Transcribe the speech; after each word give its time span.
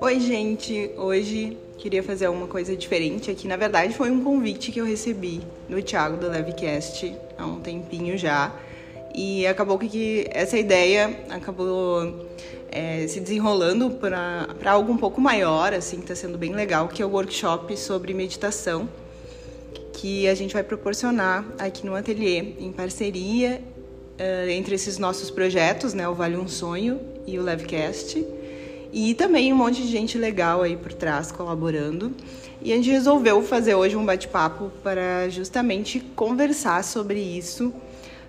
Oi, 0.00 0.20
gente! 0.20 0.90
Hoje 0.98 1.56
queria 1.78 2.02
fazer 2.02 2.28
uma 2.28 2.46
coisa 2.46 2.76
diferente 2.76 3.30
aqui. 3.30 3.48
Na 3.48 3.56
verdade, 3.56 3.94
foi 3.94 4.10
um 4.10 4.22
convite 4.22 4.70
que 4.70 4.80
eu 4.80 4.84
recebi 4.84 5.40
do 5.66 5.82
Thiago 5.82 6.18
do 6.18 6.28
Levecast 6.28 7.16
há 7.38 7.46
um 7.46 7.60
tempinho 7.60 8.18
já. 8.18 8.54
E 9.14 9.46
acabou 9.46 9.78
que 9.78 10.26
essa 10.30 10.58
ideia 10.58 11.20
acabou 11.30 12.26
é, 12.70 13.06
se 13.06 13.20
desenrolando 13.20 13.92
para 13.92 14.72
algo 14.72 14.92
um 14.92 14.98
pouco 14.98 15.20
maior, 15.20 15.72
assim, 15.72 15.96
que 15.96 16.02
está 16.02 16.14
sendo 16.14 16.36
bem 16.36 16.52
legal, 16.52 16.88
que 16.88 17.00
é 17.02 17.06
o 17.06 17.10
workshop 17.10 17.74
sobre 17.78 18.12
meditação, 18.12 18.88
que 19.94 20.28
a 20.28 20.34
gente 20.34 20.52
vai 20.52 20.62
proporcionar 20.62 21.46
aqui 21.58 21.86
no 21.86 21.94
ateliê, 21.94 22.54
em 22.58 22.70
parceria 22.72 23.62
uh, 24.18 24.48
entre 24.48 24.74
esses 24.74 24.98
nossos 24.98 25.30
projetos, 25.30 25.94
né, 25.94 26.08
o 26.08 26.14
Vale 26.14 26.36
um 26.36 26.48
Sonho 26.48 27.00
e 27.26 27.38
o 27.38 27.42
Levecast. 27.42 28.24
E 28.92 29.14
também 29.14 29.52
um 29.52 29.56
monte 29.56 29.82
de 29.82 29.88
gente 29.88 30.16
legal 30.16 30.62
aí 30.62 30.76
por 30.76 30.92
trás 30.92 31.32
colaborando. 31.32 32.12
E 32.62 32.72
a 32.72 32.76
gente 32.76 32.90
resolveu 32.90 33.42
fazer 33.42 33.74
hoje 33.74 33.96
um 33.96 34.04
bate-papo 34.04 34.70
para 34.82 35.28
justamente 35.28 36.00
conversar 36.14 36.82
sobre 36.84 37.18
isso, 37.18 37.74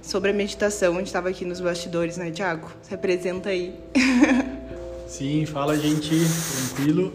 sobre 0.01 0.31
a 0.31 0.33
meditação. 0.33 0.95
A 0.95 0.97
gente 0.97 1.07
estava 1.07 1.29
aqui 1.29 1.45
nos 1.45 1.61
bastidores, 1.61 2.17
né, 2.17 2.31
Tiago? 2.31 2.69
Se 2.81 2.93
apresenta 2.93 3.49
aí. 3.49 3.73
Sim, 5.07 5.45
fala, 5.45 5.77
gente, 5.77 6.09
tranquilo. 6.09 7.13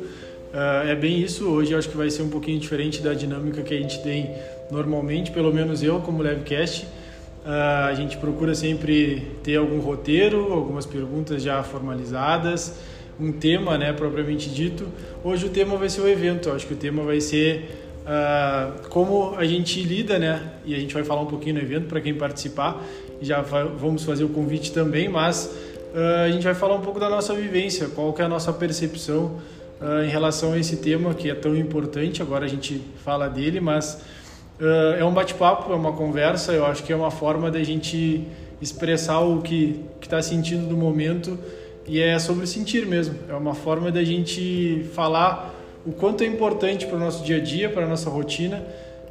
Uh, 0.55 0.88
é 0.88 0.95
bem 0.95 1.21
isso. 1.21 1.46
Hoje 1.48 1.73
eu 1.73 1.79
acho 1.79 1.88
que 1.88 1.96
vai 1.96 2.09
ser 2.09 2.23
um 2.23 2.30
pouquinho 2.30 2.59
diferente 2.59 3.02
da 3.02 3.12
dinâmica 3.12 3.62
que 3.62 3.74
a 3.74 3.77
gente 3.77 4.02
tem 4.02 4.34
normalmente, 4.71 5.30
pelo 5.30 5.52
menos 5.52 5.82
eu, 5.82 6.01
como 6.01 6.23
Levecast. 6.23 6.87
Uh, 7.45 7.89
a 7.89 7.95
gente 7.95 8.19
procura 8.19 8.55
sempre 8.55 9.33
ter 9.43 9.57
algum 9.57 9.80
roteiro, 9.80 10.53
algumas 10.53 10.85
perguntas 10.85 11.43
já 11.43 11.63
formalizadas 11.63 12.75
um 13.21 13.32
tema, 13.32 13.77
né, 13.77 13.93
propriamente 13.93 14.49
dito. 14.49 14.88
Hoje 15.23 15.47
o 15.47 15.51
tema 15.51 15.77
vai 15.77 15.88
ser 15.88 16.01
o 16.01 16.09
evento. 16.09 16.49
Eu 16.49 16.55
acho 16.55 16.66
que 16.66 16.73
o 16.73 16.77
tema 16.77 17.02
vai 17.02 17.21
ser 17.21 17.79
uh, 18.01 18.88
como 18.88 19.35
a 19.37 19.45
gente 19.45 19.82
lida, 19.82 20.19
né? 20.19 20.55
E 20.65 20.74
a 20.74 20.79
gente 20.79 20.95
vai 20.95 21.05
falar 21.05 21.21
um 21.21 21.27
pouquinho 21.27 21.57
no 21.57 21.60
evento 21.60 21.87
para 21.87 22.01
quem 22.01 22.15
participar. 22.15 22.82
Já 23.21 23.43
vamos 23.43 24.04
fazer 24.04 24.25
o 24.25 24.30
convite 24.30 24.73
também, 24.73 25.09
mas 25.09 25.54
uh, 25.95 26.25
a 26.25 26.30
gente 26.30 26.45
vai 26.45 26.54
falar 26.54 26.75
um 26.75 26.80
pouco 26.80 26.99
da 26.99 27.10
nossa 27.10 27.35
vivência, 27.35 27.88
qual 27.88 28.13
que 28.15 28.23
é 28.23 28.25
a 28.25 28.29
nossa 28.29 28.52
percepção 28.52 29.38
em 30.04 30.10
relação 30.10 30.52
a 30.52 30.59
esse 30.59 30.77
tema 30.77 31.15
que 31.15 31.30
é 31.30 31.35
tão 31.35 31.57
importante. 31.57 32.21
Agora 32.21 32.45
a 32.45 32.49
gente 32.49 32.82
fala 33.02 33.29
dele, 33.29 33.60
mas 33.60 33.99
é 34.99 35.05
um 35.05 35.13
bate-papo, 35.13 35.73
é 35.73 35.77
uma 35.77 35.93
conversa. 35.93 36.53
Eu 36.53 36.66
acho 36.66 36.83
que 36.83 36.93
é 36.93 36.97
uma 36.97 37.11
forma 37.11 37.51
da 37.51 37.63
gente 37.63 38.27
expressar 38.61 39.21
o 39.21 39.41
que 39.41 39.80
está 40.01 40.21
sentindo 40.21 40.66
no 40.66 40.77
momento 40.77 41.39
e 41.87 42.01
é 42.01 42.19
sobre 42.19 42.47
sentir 42.47 42.87
mesmo. 42.87 43.16
É 43.29 43.35
uma 43.35 43.55
forma 43.55 43.91
da 43.91 44.05
gente 44.05 44.85
falar 44.95 45.55
o 45.85 45.93
quanto 45.93 46.23
é 46.23 46.27
importante 46.27 46.87
para 46.87 46.97
o 46.97 47.01
nosso 47.01 47.25
dia 47.25 47.37
a 47.37 47.41
dia, 47.41 47.71
para 47.71 47.85
a 47.85 47.88
nossa 47.88 48.11
rotina. 48.11 48.63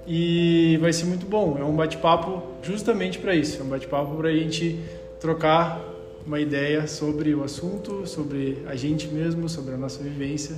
E 0.08 0.78
vai 0.82 0.92
ser 0.94 1.06
muito 1.06 1.26
bom. 1.26 1.58
É 1.60 1.64
um 1.64 1.76
bate-papo 1.76 2.42
justamente 2.64 3.20
para 3.20 3.36
isso. 3.36 3.60
É 3.60 3.64
um 3.64 3.68
bate-papo 3.68 4.16
para 4.16 4.30
a 4.30 4.34
gente 4.34 4.80
trocar 5.20 5.84
uma 6.26 6.40
ideia 6.40 6.88
sobre 6.88 7.34
o 7.34 7.44
assunto, 7.44 8.08
sobre 8.08 8.64
a 8.68 8.76
gente 8.76 9.08
mesmo, 9.08 9.50
sobre 9.50 9.74
a 9.74 9.78
nossa 9.78 10.02
vivência. 10.02 10.56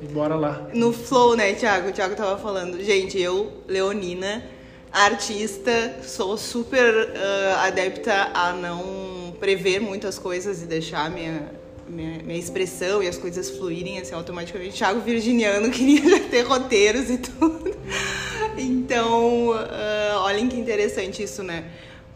E 0.00 0.06
bora 0.06 0.36
lá. 0.36 0.68
No 0.72 0.92
flow, 0.92 1.34
né, 1.36 1.54
Thiago? 1.54 1.88
O 1.88 1.92
Thiago 1.92 2.14
tava 2.14 2.38
falando. 2.38 2.82
Gente, 2.82 3.18
eu, 3.20 3.52
Leonina, 3.66 4.44
artista, 4.92 5.98
sou 6.02 6.38
super 6.38 6.94
uh, 6.94 7.58
adepta 7.58 8.30
a 8.32 8.52
não 8.52 9.34
prever 9.40 9.80
muitas 9.80 10.18
coisas 10.18 10.62
e 10.62 10.66
deixar 10.66 11.10
minha, 11.10 11.50
minha, 11.88 12.22
minha, 12.22 12.38
expressão 12.38 13.02
e 13.02 13.08
as 13.08 13.18
coisas 13.18 13.50
fluírem 13.50 13.98
assim 13.98 14.14
automaticamente. 14.14 14.76
Thiago 14.76 15.00
Virginiano 15.00 15.70
queria 15.72 16.20
ter 16.20 16.42
roteiros 16.42 17.10
e 17.10 17.18
tudo. 17.18 17.76
Então, 18.56 19.50
uh, 19.50 20.18
olhem 20.20 20.48
que 20.48 20.56
interessante 20.56 21.22
isso, 21.22 21.42
né? 21.42 21.64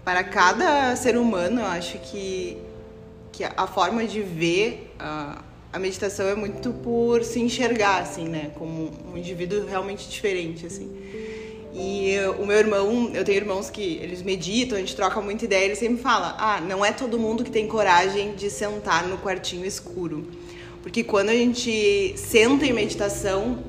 Para 0.04 0.24
cada 0.24 0.94
ser 0.96 1.16
humano, 1.16 1.60
eu 1.60 1.66
acho 1.66 1.98
que, 1.98 2.58
que 3.30 3.44
a 3.44 3.66
forma 3.66 4.04
de 4.04 4.20
ver 4.20 4.92
uh, 5.00 5.51
a 5.72 5.78
meditação 5.78 6.28
é 6.28 6.34
muito 6.34 6.70
por 6.70 7.24
se 7.24 7.40
enxergar, 7.40 8.02
assim, 8.02 8.28
né? 8.28 8.50
Como 8.56 8.90
um 9.12 9.16
indivíduo 9.16 9.64
realmente 9.66 10.08
diferente, 10.08 10.66
assim. 10.66 10.90
E 11.74 12.14
o 12.38 12.44
meu 12.44 12.58
irmão, 12.58 13.10
eu 13.14 13.24
tenho 13.24 13.38
irmãos 13.38 13.70
que 13.70 13.98
eles 14.02 14.22
meditam, 14.22 14.76
a 14.76 14.80
gente 14.80 14.94
troca 14.94 15.18
muita 15.22 15.46
ideia, 15.46 15.64
ele 15.64 15.74
sempre 15.74 16.02
fala: 16.02 16.36
"Ah, 16.38 16.60
não 16.60 16.84
é 16.84 16.92
todo 16.92 17.18
mundo 17.18 17.42
que 17.42 17.50
tem 17.50 17.66
coragem 17.66 18.34
de 18.34 18.50
sentar 18.50 19.08
no 19.08 19.16
quartinho 19.16 19.64
escuro". 19.64 20.28
Porque 20.82 21.02
quando 21.02 21.30
a 21.30 21.34
gente 21.34 22.12
senta 22.16 22.66
em 22.66 22.72
meditação, 22.72 23.64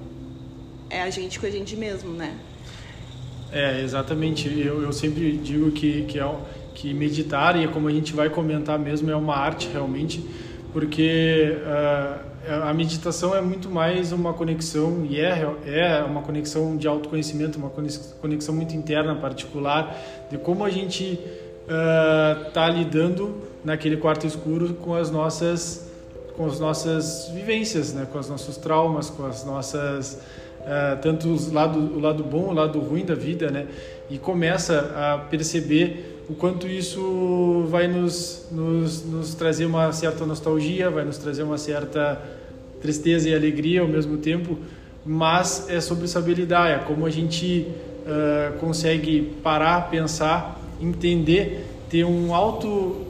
é 0.90 1.02
a 1.02 1.10
gente 1.10 1.40
com 1.40 1.46
a 1.46 1.50
gente 1.50 1.78
mesmo, 1.78 2.12
né? 2.12 2.36
É, 3.52 3.82
exatamente. 3.82 4.50
Eu, 4.60 4.82
eu 4.82 4.92
sempre 4.92 5.38
digo 5.38 5.72
que, 5.72 6.04
que, 6.04 6.20
é, 6.20 6.36
que 6.74 6.94
meditar, 6.94 7.56
e 7.56 7.64
é 7.64 7.68
como 7.68 7.88
a 7.88 7.92
gente 7.92 8.12
vai 8.14 8.30
comentar 8.30 8.78
mesmo, 8.78 9.10
é 9.10 9.16
uma 9.16 9.36
arte 9.36 9.70
realmente, 9.72 10.26
porque 10.74 11.56
uh, 11.62 12.64
a 12.64 12.74
meditação 12.74 13.34
é 13.36 13.40
muito 13.40 13.70
mais 13.70 14.12
uma 14.12 14.34
conexão 14.34 15.06
e 15.08 15.22
é, 15.22 15.48
é 15.66 16.04
uma 16.04 16.24
conexão 16.24 16.76
de 16.76 16.88
autoconhecimento, 16.88 17.60
uma 17.60 17.72
conexão 18.20 18.54
muito 18.54 18.76
interna, 18.76 19.16
particular, 19.16 19.96
de 20.30 20.38
como 20.40 20.66
a 20.66 20.70
gente 20.72 21.20
está 21.64 22.70
uh, 22.70 22.74
lidando 22.74 23.36
naquele 23.64 23.96
quarto 23.96 24.26
escuro 24.28 24.74
com 24.74 24.96
as 24.96 25.10
nossas 25.10 25.94
com 26.36 26.48
as 26.48 26.60
nossas 26.60 27.30
vivências, 27.32 27.94
né, 27.94 28.08
com 28.12 28.18
os 28.18 28.28
nossos 28.28 28.58
traumas, 28.58 29.08
com 29.08 29.24
as 29.24 29.46
nossas 29.46 30.20
uh, 30.62 31.00
tanto 31.00 31.30
o 31.30 31.54
lado 31.54 31.80
o 31.80 32.00
lado 32.00 32.24
bom, 32.24 32.48
o 32.50 32.54
lado 32.54 32.80
ruim 32.80 33.06
da 33.06 33.14
vida, 33.14 33.52
né, 33.52 33.68
e 34.10 34.18
começa 34.18 34.92
a 34.96 35.18
perceber 35.30 36.13
o 36.30 36.34
quanto 36.34 36.68
isso 36.68 37.66
vai 37.70 37.88
nos, 37.88 38.48
nos, 38.52 39.04
nos 39.06 39.34
trazer 39.34 39.66
uma 39.66 39.92
certa 39.92 40.26
nostalgia, 40.26 40.90
vai 40.90 41.04
nos 41.04 41.18
trazer 41.18 41.44
uma 41.44 41.58
certa 41.58 42.22
tristeza 42.82 43.30
e 43.30 43.36
alegria 43.36 43.82
ao 43.82 43.88
mesmo 43.88 44.18
tempo, 44.18 44.58
mas 45.06 45.70
é 45.70 45.82
sobre 45.82 46.08
saber 46.08 46.36
lidar, 46.36 46.70
é 46.70 46.80
como 46.80 47.06
a 47.06 47.10
gente 47.10 47.68
uh, 48.06 48.58
consegue 48.60 49.34
parar, 49.44 49.90
pensar, 49.90 50.60
entender, 50.80 51.66
ter 51.90 52.06
um 52.06 52.34
auto... 52.34 52.68
Uh, 52.68 53.06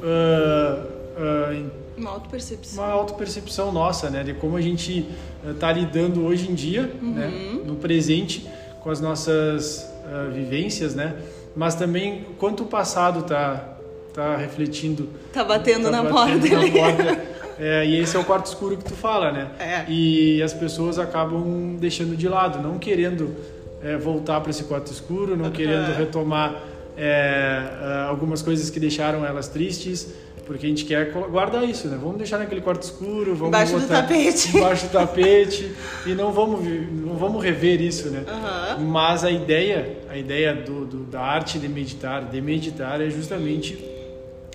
uh, 1.18 1.84
uma 1.95 2.09
auto-percepção. 2.09 2.84
Uma 2.84 2.94
auto-percepção 2.94 3.72
nossa, 3.72 4.09
né? 4.09 4.24
De 4.24 4.34
como 4.34 4.57
a 4.57 4.62
gente 4.62 5.07
está 5.47 5.72
lidando 5.72 6.25
hoje 6.25 6.50
em 6.50 6.56
dia, 6.56 6.91
uhum. 7.00 7.13
né? 7.13 7.62
No 7.63 7.75
presente, 7.75 8.47
com 8.81 8.90
as 8.90 9.00
nossas 9.00 9.88
vivências, 10.34 10.95
né? 10.95 11.16
Mas 11.56 11.75
também 11.75 12.25
quanto 12.38 12.64
o 12.64 12.66
passado 12.66 13.19
está 13.19 13.75
tá 14.14 14.38
refletindo. 14.38 15.09
Tá 15.31 15.44
batendo, 15.44 15.86
tá 15.86 15.91
na, 15.91 16.03
batendo 16.03 16.50
porta, 16.50 16.66
na 16.66 16.72
porta. 16.72 17.34
É, 17.59 17.86
e 17.86 18.00
esse 18.00 18.16
é 18.18 18.19
o 18.19 18.25
quarto 18.25 18.47
escuro 18.47 18.75
que 18.75 18.84
tu 18.84 18.96
fala, 18.96 19.31
né? 19.31 19.47
É. 19.59 19.86
E 19.88 20.42
as 20.42 20.52
pessoas 20.53 20.97
acabam 20.97 21.75
deixando 21.80 22.18
de 22.18 22.28
lado, 22.28 22.59
não 22.59 22.80
querendo 22.80 23.36
é, 23.81 23.96
voltar 23.96 24.42
para 24.42 24.50
esse 24.50 24.63
quarto 24.63 24.92
escuro, 24.92 25.38
não 25.38 25.52
querendo 25.52 25.94
retomar 25.96 26.56
é, 26.97 27.63
é, 27.81 28.09
algumas 28.09 28.42
coisas 28.42 28.69
que 28.69 28.80
deixaram 28.80 29.25
elas 29.25 29.47
tristes, 29.47 30.13
porque 30.46 30.66
a 30.66 30.69
gente 30.69 30.86
quer 30.86 31.12
guardar 31.12 31.63
isso, 31.63 31.88
né? 31.88 31.97
Vamos 32.02 32.18
deixar 32.18 32.38
naquele 32.38 32.62
quarto 32.62 32.84
escuro, 32.84 33.34
vamos 33.34 33.47
embaixo 33.47 33.74
botar 33.74 34.02
do 34.02 34.08
tapete, 34.08 34.58
embaixo 34.58 34.88
do 34.88 34.92
tapete 34.92 35.72
e 36.06 36.13
não 36.13 36.34
vamos 36.34 36.66
não 36.92 37.16
vamos 37.16 37.42
rever 37.42 37.81
isso, 37.81 38.09
né? 38.09 38.24
Uhum. 38.28 38.62
Mas 38.78 39.24
a 39.24 39.32
ideia, 39.32 39.98
a 40.10 40.18
ideia 40.18 40.54
do, 40.54 40.86
do, 40.86 41.04
da 41.06 41.22
arte 41.22 41.60
de 41.60 41.68
meditar, 41.68 42.26
de 42.26 42.42
meditar 42.42 43.02
é 43.02 43.10
justamente 43.10 43.78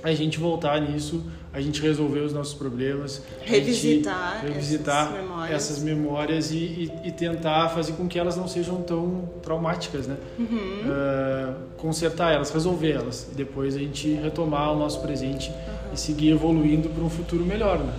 a 0.02 0.12
gente 0.12 0.38
voltar 0.38 0.80
nisso 0.80 1.24
a 1.52 1.60
gente 1.60 1.80
resolver 1.80 2.20
os 2.20 2.32
nossos 2.32 2.54
problemas, 2.54 3.22
revisitar, 3.40 4.42
revisitar 4.42 5.06
essas 5.06 5.22
memórias, 5.22 5.54
essas 5.54 5.82
memórias 5.82 6.50
e, 6.50 6.56
e, 6.56 6.92
e, 7.06 7.12
tentar 7.12 7.70
fazer 7.70 7.92
com 7.94 8.06
que 8.06 8.18
elas 8.18 8.36
não 8.36 8.46
sejam 8.46 8.82
tão 8.82 9.28
traumáticas, 9.42 10.06
né? 10.06 10.16
Uhum. 10.38 10.46
Uh, 10.46 11.54
consertar 11.78 12.32
elas, 12.32 12.50
resolver 12.50 12.92
elas, 12.92 13.28
e 13.32 13.34
depois 13.34 13.74
a 13.74 13.78
gente 13.78 14.12
retomar 14.12 14.72
o 14.72 14.78
nosso 14.78 15.00
presente 15.00 15.48
uhum. 15.48 15.94
e 15.94 15.98
seguir 15.98 16.30
evoluindo 16.30 16.88
para 16.90 17.02
um 17.02 17.10
futuro 17.10 17.44
melhor, 17.44 17.78
né? 17.78 17.94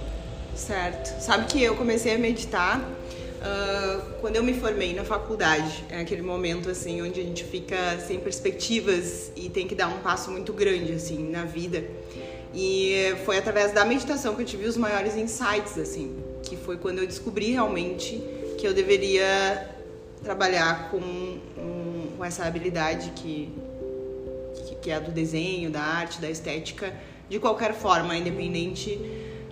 Certo. 0.55 1.19
Sabe 1.19 1.45
que 1.45 1.63
eu 1.63 1.75
comecei 1.75 2.13
a 2.15 2.19
meditar 2.19 2.87
uh, 3.39 4.01
quando 4.21 4.35
eu 4.35 4.43
me 4.43 4.53
formei 4.53 4.93
na 4.93 5.03
faculdade, 5.03 5.83
é 5.89 5.99
aquele 5.99 6.21
momento 6.21 6.69
assim 6.69 7.01
onde 7.01 7.19
a 7.19 7.23
gente 7.23 7.43
fica 7.43 7.99
sem 7.99 8.19
perspectivas 8.19 9.31
e 9.35 9.49
tem 9.49 9.67
que 9.67 9.75
dar 9.75 9.87
um 9.87 9.99
passo 9.99 10.31
muito 10.31 10.53
grande 10.53 10.93
assim 10.93 11.29
na 11.29 11.45
vida. 11.45 11.83
E 12.53 13.13
foi 13.25 13.37
através 13.37 13.71
da 13.71 13.85
meditação 13.85 14.35
que 14.35 14.41
eu 14.41 14.45
tive 14.45 14.65
os 14.65 14.75
maiores 14.75 15.15
insights, 15.15 15.77
assim, 15.77 16.15
que 16.41 16.57
foi 16.57 16.77
quando 16.77 16.99
eu 16.99 17.07
descobri 17.07 17.51
realmente 17.51 18.21
que 18.57 18.67
eu 18.67 18.73
deveria 18.73 19.69
trabalhar 20.23 20.89
com, 20.89 20.97
um, 20.97 22.07
com 22.17 22.25
essa 22.25 22.45
habilidade 22.45 23.11
que, 23.15 23.49
que 24.81 24.89
é 24.89 24.95
a 24.95 24.99
do 24.99 25.11
desenho, 25.11 25.69
da 25.69 25.81
arte, 25.81 26.19
da 26.19 26.29
estética, 26.29 26.93
de 27.29 27.39
qualquer 27.39 27.73
forma, 27.73 28.15
independente 28.17 28.99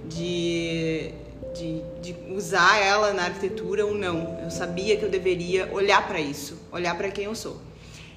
de, 0.06 1.12
de, 1.54 1.82
de 2.02 2.16
usar 2.34 2.80
ela 2.80 3.14
na 3.14 3.26
arquitetura 3.26 3.86
ou 3.86 3.94
não. 3.94 4.40
Eu 4.44 4.52
sabia 4.52 4.96
que 4.98 5.04
eu 5.04 5.10
deveria 5.10 5.70
olhar 5.74 6.08
para 6.08 6.20
isso, 6.20 6.58
olhar 6.72 6.96
para 6.96 7.10
quem 7.10 7.26
eu 7.26 7.36
sou. 7.36 7.62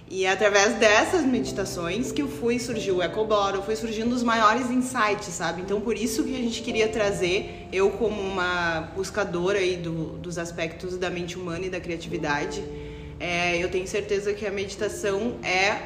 E 0.09 0.25
é 0.25 0.31
através 0.31 0.75
dessas 0.75 1.25
meditações 1.25 2.11
que 2.11 2.21
eu 2.21 2.27
fui 2.27 2.59
surgiu 2.59 2.97
o 2.97 3.03
EcoBottle, 3.03 3.63
foi 3.63 3.77
surgindo 3.77 4.13
os 4.13 4.25
maiores 4.25 4.69
insights, 4.69 5.29
sabe? 5.29 5.63
Então 5.63 5.81
por 5.81 5.97
isso 5.97 6.25
que 6.25 6.35
a 6.35 6.39
gente 6.39 6.63
queria 6.63 6.89
trazer, 6.89 7.69
eu 7.73 7.91
como 7.91 8.21
uma 8.21 8.91
buscadora 8.97 9.61
aí 9.61 9.77
do, 9.77 10.19
dos 10.19 10.37
aspectos 10.37 10.97
da 10.97 11.09
mente 11.09 11.39
humana 11.39 11.67
e 11.67 11.71
da 11.71 11.79
criatividade, 11.79 12.61
é, 13.21 13.63
eu 13.63 13.71
tenho 13.71 13.87
certeza 13.87 14.35
que 14.35 14.45
a 14.45 14.51
meditação 14.51 15.37
é 15.45 15.79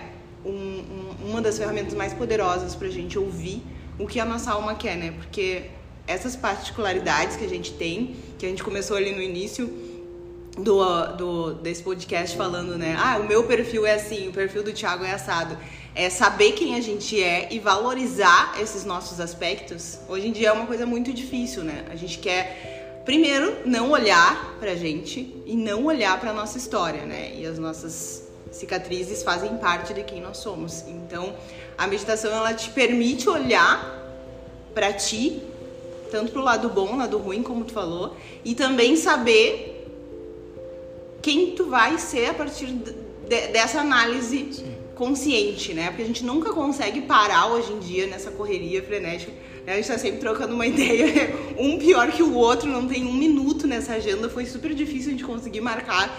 um, 0.42 0.50
um, 0.50 1.28
uma 1.30 1.42
das 1.42 1.58
ferramentas 1.58 1.92
mais 1.92 2.14
poderosas 2.14 2.74
para 2.74 2.88
a 2.88 2.90
gente 2.90 3.18
ouvir 3.18 3.62
o 3.98 4.06
que 4.06 4.18
a 4.18 4.24
nossa 4.24 4.52
alma 4.52 4.74
quer, 4.74 4.96
né? 4.96 5.12
Porque 5.18 5.64
essas 6.06 6.36
particularidades 6.36 7.36
que 7.36 7.44
a 7.44 7.48
gente 7.48 7.72
tem, 7.72 8.16
que 8.38 8.46
a 8.46 8.48
gente 8.48 8.62
começou 8.62 8.96
ali 8.96 9.12
no 9.12 9.22
início, 9.22 9.70
do, 10.58 11.06
do, 11.16 11.54
desse 11.54 11.82
podcast 11.82 12.36
falando, 12.36 12.78
né? 12.78 12.96
Ah, 12.98 13.18
o 13.18 13.26
meu 13.26 13.44
perfil 13.44 13.84
é 13.86 13.94
assim, 13.94 14.28
o 14.28 14.32
perfil 14.32 14.62
do 14.62 14.72
Thiago 14.72 15.04
é 15.04 15.12
assado. 15.12 15.56
É 15.94 16.10
saber 16.10 16.52
quem 16.52 16.76
a 16.76 16.80
gente 16.80 17.20
é 17.20 17.48
e 17.52 17.58
valorizar 17.58 18.54
esses 18.60 18.84
nossos 18.84 19.20
aspectos. 19.20 19.98
Hoje 20.08 20.28
em 20.28 20.32
dia 20.32 20.48
é 20.48 20.52
uma 20.52 20.66
coisa 20.66 20.86
muito 20.86 21.12
difícil, 21.12 21.62
né? 21.62 21.84
A 21.90 21.96
gente 21.96 22.18
quer, 22.18 23.02
primeiro, 23.04 23.56
não 23.64 23.90
olhar 23.90 24.56
pra 24.58 24.74
gente 24.74 25.34
e 25.46 25.56
não 25.56 25.84
olhar 25.86 26.18
pra 26.20 26.32
nossa 26.32 26.58
história, 26.58 27.04
né? 27.04 27.32
E 27.36 27.46
as 27.46 27.58
nossas 27.58 28.24
cicatrizes 28.50 29.22
fazem 29.22 29.56
parte 29.56 29.92
de 29.92 30.02
quem 30.02 30.20
nós 30.20 30.38
somos. 30.38 30.84
Então, 30.86 31.34
a 31.76 31.86
meditação 31.86 32.32
ela 32.32 32.54
te 32.54 32.70
permite 32.70 33.28
olhar 33.28 34.02
para 34.72 34.92
ti, 34.92 35.42
tanto 36.14 36.30
pro 36.30 36.42
lado 36.42 36.68
bom, 36.68 36.96
lado 36.96 37.18
ruim, 37.18 37.42
como 37.42 37.64
tu 37.64 37.72
falou, 37.72 38.16
e 38.44 38.54
também 38.54 38.94
saber 38.94 39.84
quem 41.20 41.56
tu 41.56 41.64
vai 41.64 41.98
ser 41.98 42.26
a 42.26 42.34
partir 42.34 42.66
de, 42.66 42.92
dessa 43.48 43.80
análise 43.80 44.52
Sim. 44.52 44.76
consciente, 44.94 45.74
né? 45.74 45.88
Porque 45.88 46.02
a 46.02 46.06
gente 46.06 46.24
nunca 46.24 46.52
consegue 46.52 47.00
parar 47.00 47.48
hoje 47.48 47.72
em 47.72 47.80
dia 47.80 48.06
nessa 48.06 48.30
correria 48.30 48.80
frenética. 48.80 49.32
Né? 49.66 49.72
A 49.72 49.76
gente 49.76 49.88
tá 49.88 49.98
sempre 49.98 50.20
trocando 50.20 50.54
uma 50.54 50.64
ideia, 50.68 51.34
um 51.58 51.80
pior 51.80 52.12
que 52.12 52.22
o 52.22 52.32
outro, 52.32 52.70
não 52.70 52.86
tem 52.86 53.04
um 53.04 53.12
minuto 53.12 53.66
nessa 53.66 53.94
agenda. 53.94 54.28
Foi 54.28 54.46
super 54.46 54.72
difícil 54.72 55.08
a 55.08 55.12
gente 55.14 55.24
conseguir 55.24 55.62
marcar 55.62 56.16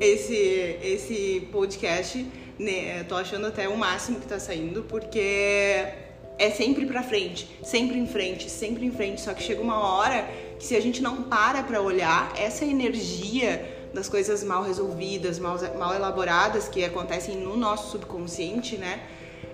esse, 0.00 0.76
esse 0.82 1.48
podcast. 1.52 2.26
Né? 2.58 3.04
Tô 3.04 3.14
achando 3.14 3.46
até 3.46 3.68
o 3.68 3.78
máximo 3.78 4.18
que 4.18 4.26
tá 4.26 4.40
saindo, 4.40 4.82
porque 4.82 6.05
é 6.38 6.50
sempre 6.50 6.86
pra 6.86 7.02
frente, 7.02 7.48
sempre 7.62 7.98
em 7.98 8.06
frente, 8.06 8.50
sempre 8.50 8.84
em 8.84 8.90
frente. 8.90 9.20
Só 9.20 9.32
que 9.32 9.42
chega 9.42 9.60
uma 9.60 9.78
hora 9.78 10.28
que 10.58 10.64
se 10.64 10.76
a 10.76 10.80
gente 10.80 11.02
não 11.02 11.22
para 11.22 11.62
pra 11.62 11.80
olhar, 11.80 12.32
essa 12.36 12.64
energia 12.64 13.74
das 13.92 14.08
coisas 14.08 14.44
mal 14.44 14.62
resolvidas, 14.62 15.38
mal, 15.38 15.58
mal 15.78 15.94
elaboradas 15.94 16.68
que 16.68 16.84
acontecem 16.84 17.36
no 17.36 17.56
nosso 17.56 17.90
subconsciente, 17.92 18.76
né? 18.76 19.00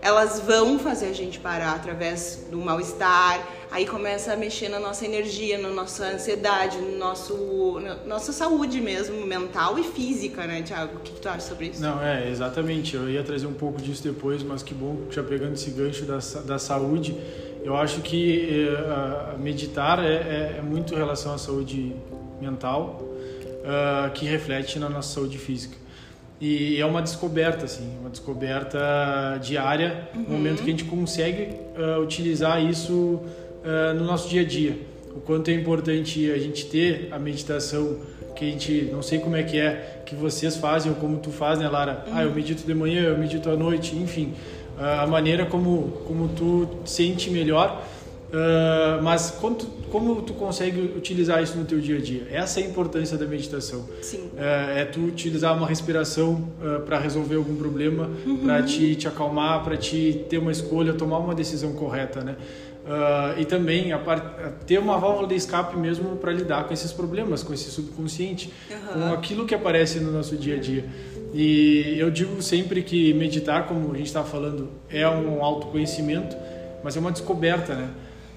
Elas 0.00 0.40
vão 0.40 0.78
fazer 0.78 1.06
a 1.06 1.12
gente 1.12 1.38
parar 1.38 1.74
através 1.74 2.46
do 2.50 2.58
mal-estar, 2.58 3.40
aí 3.70 3.86
começa 3.86 4.32
a 4.32 4.36
mexer 4.36 4.68
na 4.68 4.80
nossa 4.80 5.04
energia, 5.04 5.58
na 5.58 5.68
nossa 5.68 6.06
ansiedade, 6.06 6.78
no 6.78 6.98
nosso, 6.98 7.78
na 7.80 7.94
nossa 8.04 8.32
saúde 8.32 8.80
mesmo, 8.80 9.24
mental 9.24 9.78
e 9.78 9.84
física, 9.84 10.44
né, 10.44 10.60
Tiago? 10.62 10.96
O 10.96 11.00
que, 11.00 11.12
que, 11.12 11.20
tu 11.20 11.28
acha 11.28 11.40
sobre 11.40 11.66
isso? 11.68 11.80
Não, 11.80 12.02
é, 12.02 12.28
exatamente. 12.28 12.96
Eu 12.96 13.08
ia 13.08 13.22
trazer 13.22 13.46
um 13.46 13.54
pouco 13.54 13.80
disso 13.80 14.02
depois, 14.02 14.42
mas 14.42 14.62
que 14.62 14.74
bom, 14.74 15.02
já 15.10 15.22
pegando 15.22 15.54
esse 15.54 15.70
gancho 15.70 16.04
da, 16.04 16.18
da 16.44 16.58
saúde, 16.58 17.16
eu 17.62 17.76
acho 17.76 18.00
que 18.00 18.66
é, 18.66 19.38
meditar 19.38 20.04
é, 20.04 20.14
é, 20.14 20.56
é 20.58 20.62
muito 20.62 20.94
em 20.94 20.96
relação 20.96 21.32
à 21.32 21.38
saúde 21.38 21.94
mental, 22.40 23.00
uh, 23.62 24.10
que 24.12 24.26
reflete 24.26 24.78
na 24.78 24.88
nossa 24.88 25.14
saúde 25.14 25.38
física. 25.38 25.76
E 26.44 26.80
é 26.80 26.84
uma 26.84 27.00
descoberta, 27.00 27.66
assim, 27.66 27.88
uma 28.00 28.10
descoberta 28.10 29.38
diária, 29.40 30.08
uhum. 30.12 30.22
no 30.22 30.28
momento 30.30 30.64
que 30.64 30.68
a 30.68 30.72
gente 30.72 30.82
consegue 30.82 31.50
uh, 31.78 32.00
utilizar 32.02 32.60
isso 32.60 32.92
uh, 32.92 33.94
no 33.96 34.04
nosso 34.04 34.28
dia 34.28 34.42
a 34.42 34.44
dia. 34.44 34.76
O 35.14 35.20
quanto 35.20 35.52
é 35.52 35.54
importante 35.54 36.32
a 36.32 36.38
gente 36.38 36.66
ter 36.66 37.10
a 37.12 37.18
meditação 37.20 37.96
que 38.34 38.44
a 38.44 38.48
gente, 38.50 38.88
não 38.90 39.02
sei 39.02 39.20
como 39.20 39.36
é 39.36 39.44
que 39.44 39.56
é, 39.56 40.02
que 40.04 40.16
vocês 40.16 40.56
fazem 40.56 40.90
ou 40.90 40.98
como 40.98 41.18
tu 41.18 41.30
faz, 41.30 41.60
né, 41.60 41.68
Lara? 41.68 42.02
Uhum. 42.08 42.12
Ah, 42.12 42.24
eu 42.24 42.34
medito 42.34 42.66
de 42.66 42.74
manhã, 42.74 43.02
eu 43.02 43.16
medito 43.16 43.48
à 43.48 43.56
noite, 43.56 43.94
enfim. 43.94 44.34
a 44.76 45.06
maneira 45.06 45.46
como, 45.46 45.92
como 46.08 46.26
tu 46.26 46.68
sente 46.84 47.30
melhor 47.30 47.80
Uh, 48.32 49.02
mas 49.02 49.30
como 49.30 49.56
tu, 49.56 49.66
como 49.92 50.22
tu 50.22 50.32
consegue 50.32 50.80
utilizar 50.96 51.42
isso 51.42 51.56
no 51.58 51.66
teu 51.66 51.78
dia 51.78 51.98
a 51.98 52.00
dia? 52.00 52.26
Essa 52.32 52.60
é 52.60 52.62
a 52.62 52.66
importância 52.66 53.18
da 53.18 53.26
meditação. 53.26 53.86
Sim. 54.00 54.30
Uh, 54.32 54.78
é 54.78 54.86
tu 54.86 55.00
utilizar 55.00 55.54
uma 55.54 55.66
respiração 55.66 56.48
uh, 56.62 56.80
para 56.80 56.98
resolver 56.98 57.36
algum 57.36 57.54
problema, 57.54 58.10
uhum. 58.24 58.38
para 58.38 58.62
te, 58.62 58.96
te 58.96 59.06
acalmar, 59.06 59.62
para 59.62 59.76
te 59.76 60.24
ter 60.30 60.38
uma 60.38 60.50
escolha, 60.50 60.94
tomar 60.94 61.18
uma 61.18 61.34
decisão 61.34 61.74
correta, 61.74 62.24
né? 62.24 62.36
e 63.38 63.44
também 63.44 63.96
part... 63.98 64.24
ter 64.66 64.76
uma 64.76 64.98
válvula 64.98 65.28
de 65.28 65.36
escape 65.36 65.76
mesmo 65.76 66.16
para 66.16 66.32
lidar 66.32 66.64
com 66.64 66.74
esses 66.74 66.92
problemas, 66.92 67.40
com 67.40 67.54
esse 67.54 67.70
subconsciente, 67.70 68.52
uhum. 68.68 69.08
com 69.08 69.14
aquilo 69.14 69.46
que 69.46 69.54
aparece 69.54 70.00
no 70.00 70.10
nosso 70.10 70.36
dia 70.36 70.56
a 70.56 70.58
dia. 70.58 70.84
E 71.32 71.94
eu 71.96 72.10
digo 72.10 72.42
sempre 72.42 72.82
que 72.82 73.14
meditar, 73.14 73.68
como 73.68 73.92
a 73.92 73.96
gente 73.96 74.08
está 74.08 74.24
falando, 74.24 74.68
é 74.90 75.08
um 75.08 75.44
autoconhecimento, 75.44 76.34
mas 76.82 76.96
é 76.96 77.00
uma 77.00 77.12
descoberta, 77.12 77.76
né? 77.76 77.88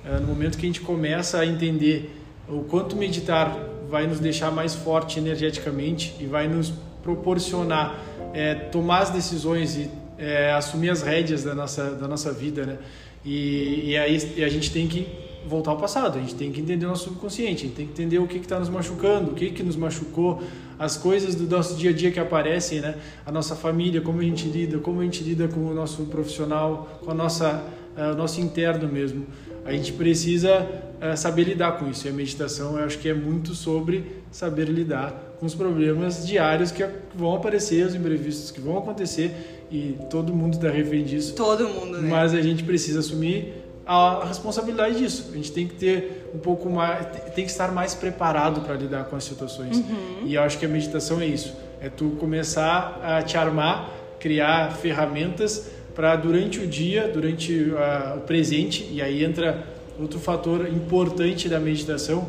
É, 0.06 0.20
no 0.20 0.28
momento 0.28 0.58
que 0.58 0.66
a 0.66 0.70
gente 0.70 0.82
começa 0.82 1.40
a 1.40 1.46
entender 1.46 2.16
o 2.48 2.62
quanto 2.64 2.96
meditar 2.96 3.58
vai 3.90 4.06
nos 4.08 4.20
deixar 4.20 4.52
mais 4.52 4.76
forte 4.76 5.20
energeticamente 5.20 6.16
e 6.20 6.26
vai 6.26 6.48
nos 6.48 6.74
proporcionar 7.04 8.00
é, 8.34 8.54
tomar 8.54 9.00
as 9.00 9.10
decisões 9.10 9.78
e 9.78 9.90
é, 10.18 10.52
assumir 10.52 10.90
as 10.90 11.02
rédeas 11.02 11.44
da 11.44 11.56
nossa, 11.56 11.92
da 11.92 12.08
nossa 12.08 12.32
vida, 12.32 12.66
né? 12.66 12.78
E, 13.24 13.92
e 13.92 13.98
aí 13.98 14.34
e 14.38 14.44
a 14.44 14.50
gente 14.50 14.72
tem 14.72 14.88
que 14.88 15.08
voltar 15.48 15.72
ao 15.72 15.78
passado, 15.78 16.18
a 16.18 16.22
gente 16.22 16.36
tem 16.36 16.52
que 16.52 16.60
entender 16.60 16.86
o 16.86 16.90
nosso 16.90 17.06
subconsciente, 17.06 17.64
a 17.64 17.68
gente 17.68 17.76
tem 17.76 17.86
que 17.86 17.92
entender 17.92 18.20
o 18.20 18.28
que 18.28 18.38
está 18.38 18.60
nos 18.60 18.70
machucando, 18.70 19.32
o 19.32 19.34
que, 19.34 19.52
que 19.52 19.64
nos 19.64 19.76
machucou, 19.76 20.42
as 20.78 20.98
coisas 20.98 21.36
do 21.36 21.48
nosso 21.48 21.76
dia 21.76 21.92
a 21.92 21.94
dia 21.94 22.12
que 22.12 22.20
aparecem, 22.20 22.82
né? 22.82 22.96
A 23.26 23.32
nossa 23.32 23.56
família, 23.56 24.02
como 24.02 24.20
a 24.20 24.24
gente 24.24 24.48
lida, 24.48 24.80
como 24.80 25.02
a 25.02 25.04
gente 25.04 25.24
lida 25.24 25.48
com 25.48 25.62
o 25.62 25.74
nosso 25.74 26.04
profissional, 26.06 27.00
com 27.04 27.12
a 27.12 27.14
nossa, 27.14 27.64
uh, 27.98 28.14
o 28.14 28.16
nosso 28.16 28.40
interno 28.42 28.88
mesmo 28.88 29.26
a 29.66 29.72
gente 29.72 29.94
precisa 29.94 30.62
uh, 30.62 31.18
saber 31.18 31.46
lidar 31.46 31.80
com 31.80 31.90
isso. 31.90 32.06
E 32.06 32.10
a 32.10 32.14
meditação, 32.14 32.78
eu 32.78 32.86
acho 32.86 33.00
que 33.00 33.10
é 33.10 33.14
muito 33.16 33.56
sobre 33.56 34.22
saber 34.30 34.70
lidar 34.70 35.36
com 35.40 35.46
os 35.46 35.56
problemas 35.56 36.26
diários 36.26 36.72
que 36.72 36.86
vão 37.16 37.36
aparecer, 37.36 37.86
os 37.86 37.96
imprevistos 37.96 38.52
que 38.52 38.62
vão 38.62 38.78
acontecer 38.78 39.66
e 39.72 39.98
todo 40.10 40.32
mundo 40.32 40.54
está 40.54 40.70
refém 40.70 41.04
disso. 41.04 41.34
Todo 41.34 41.68
mundo, 41.68 42.00
né? 42.00 42.08
Mas 42.08 42.36
a 42.36 42.42
gente 42.42 42.64
precisa 42.64 43.00
assumir 43.00 43.54
a 43.88 44.24
responsabilidade 44.26 45.00
disso. 45.00 45.30
A 45.34 45.36
gente 45.36 45.52
tem 45.52 45.68
que 45.68 45.74
ter 45.74 46.30
um 46.34 46.38
pouco 46.38 46.70
mais, 46.70 47.08
tem 47.34 47.44
que 47.44 47.52
estar 47.52 47.72
mais 47.72 47.96
preparado 47.96 48.62
para 48.62 48.76
lidar 48.76 49.06
com 49.06 49.16
as 49.16 49.24
situações. 49.24 49.78
Uhum. 49.78 50.26
E 50.26 50.36
eu 50.36 50.44
acho 50.44 50.60
que 50.60 50.66
a 50.66 50.70
meditação 50.70 51.20
é 51.20 51.26
isso. 51.26 51.56
É 51.82 51.90
tu 51.90 52.12
começar 52.20 53.00
a 53.04 53.22
te 53.24 53.36
armar, 53.36 53.90
criar 54.20 54.72
ferramentas 54.74 55.72
para 55.96 56.16
durante 56.18 56.60
o 56.60 56.68
dia, 56.68 57.08
durante 57.08 57.72
o 58.18 58.20
presente, 58.22 58.88
e 58.92 59.02
aí 59.02 59.24
entra 59.24 59.66
outro 60.00 60.20
fator 60.20 60.68
importante 60.68 61.48
da 61.48 61.60
meditação, 61.60 62.28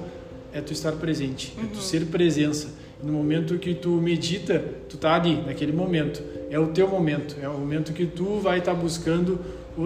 é 0.53 0.61
tu 0.61 0.73
estar 0.73 0.93
presente, 0.93 1.53
uhum. 1.57 1.65
é 1.65 1.67
tu 1.67 1.75
uhum. 1.75 1.83
ser 1.83 2.07
presença. 2.07 2.69
No 3.03 3.13
momento 3.13 3.59
que 3.59 3.75
tu 3.75 3.91
medita, 3.91 4.65
tu 4.89 4.97
tá 4.97 5.15
ali, 5.15 5.43
naquele 5.47 5.73
momento. 5.73 6.23
É 6.49 6.59
o 6.59 6.69
teu 6.69 6.89
momento, 6.89 7.37
é 7.43 7.49
o 7.49 7.53
momento 7.53 7.93
que 7.93 8.07
tu 8.07 8.39
vai 8.39 8.61
estar 8.61 8.75
tá 8.75 8.81
buscando 8.81 9.39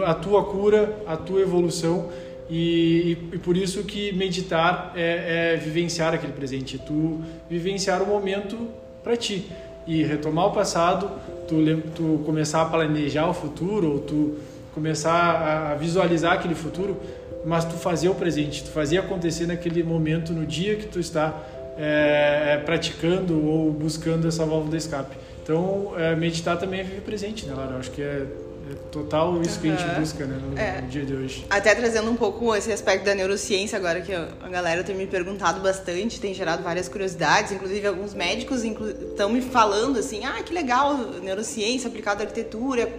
a 0.05 0.15
tua 0.15 0.45
cura, 0.45 1.03
a 1.07 1.17
tua 1.17 1.41
evolução. 1.41 2.09
E, 2.49 3.17
e, 3.33 3.35
e, 3.35 3.39
por 3.39 3.57
isso 3.57 3.83
que 3.85 4.13
meditar 4.13 4.93
é, 4.95 5.55
é 5.55 5.57
vivenciar 5.57 6.15
aquele 6.15 6.33
presente, 6.33 6.77
é 6.77 6.79
tu 6.79 7.21
vivenciar 7.49 8.03
o 8.03 8.07
momento 8.07 8.57
para 9.03 9.17
ti 9.17 9.47
e 9.87 10.03
retomar 10.03 10.47
o 10.47 10.53
passado, 10.53 11.11
tu, 11.51 11.83
tu 11.95 12.23
começar 12.25 12.63
a 12.63 12.65
planejar 12.67 13.29
o 13.29 13.35
futuro, 13.35 13.93
ou 13.93 13.99
tu 13.99 14.37
começar 14.73 15.73
a 15.73 15.75
visualizar 15.75 16.35
aquele 16.35 16.55
futuro, 16.55 16.97
mas 17.45 17.65
tu 17.65 17.75
fazer 17.75 18.09
o 18.09 18.15
presente, 18.15 18.63
tu 18.63 18.71
fazer 18.71 18.99
acontecer 18.99 19.47
naquele 19.47 19.83
momento, 19.83 20.33
no 20.33 20.47
dia 20.47 20.77
que 20.77 20.87
tu 20.87 21.01
está 21.01 21.35
é, 21.77 22.63
praticando 22.65 23.45
ou 23.45 23.73
buscando 23.73 24.29
essa 24.29 24.47
válvula 24.47 24.71
de 24.71 24.77
escape. 24.77 25.17
Então, 25.43 25.93
é, 25.97 26.15
meditar 26.15 26.57
também 26.57 26.81
é 26.81 26.83
viver 26.85 27.01
presente, 27.01 27.47
né, 27.47 27.55
Lara? 27.55 27.73
Eu 27.73 27.79
acho 27.79 27.91
que 27.91 28.01
é 28.01 28.27
é 28.27 28.50
total 28.91 29.41
isso 29.43 29.57
uhum. 29.57 29.63
que 29.63 29.69
a 29.71 29.77
gente 29.77 30.01
busca 30.01 30.27
né, 30.27 30.41
no, 30.43 30.59
é. 30.59 30.81
dia 30.83 31.05
de 31.05 31.15
hoje. 31.15 31.47
Até 31.49 31.75
trazendo 31.75 32.11
um 32.11 32.17
pouco 32.17 32.55
esse 32.55 32.73
aspecto 32.73 33.05
da 33.05 33.15
neurociência 33.15 33.79
agora 33.79 34.01
que 34.01 34.13
a 34.13 34.49
galera 34.49 34.83
tem 34.85 34.95
me 34.95 35.07
perguntado 35.07 35.61
bastante, 35.61 36.21
tem 36.21 36.35
gerado 36.35 36.63
várias 36.63 36.89
curiosidades, 36.89 37.53
inclusive 37.53 37.87
alguns 37.87 38.15
médicos 38.15 38.65
estão 38.65 39.31
me 39.31 39.41
falando 39.41 39.99
assim, 39.99 40.25
ah, 40.25 40.43
que 40.43 40.53
legal, 40.53 40.97
neurociência 41.23 41.89
aplicada 41.89 42.23
à 42.23 42.27
arquitetura, 42.27 42.93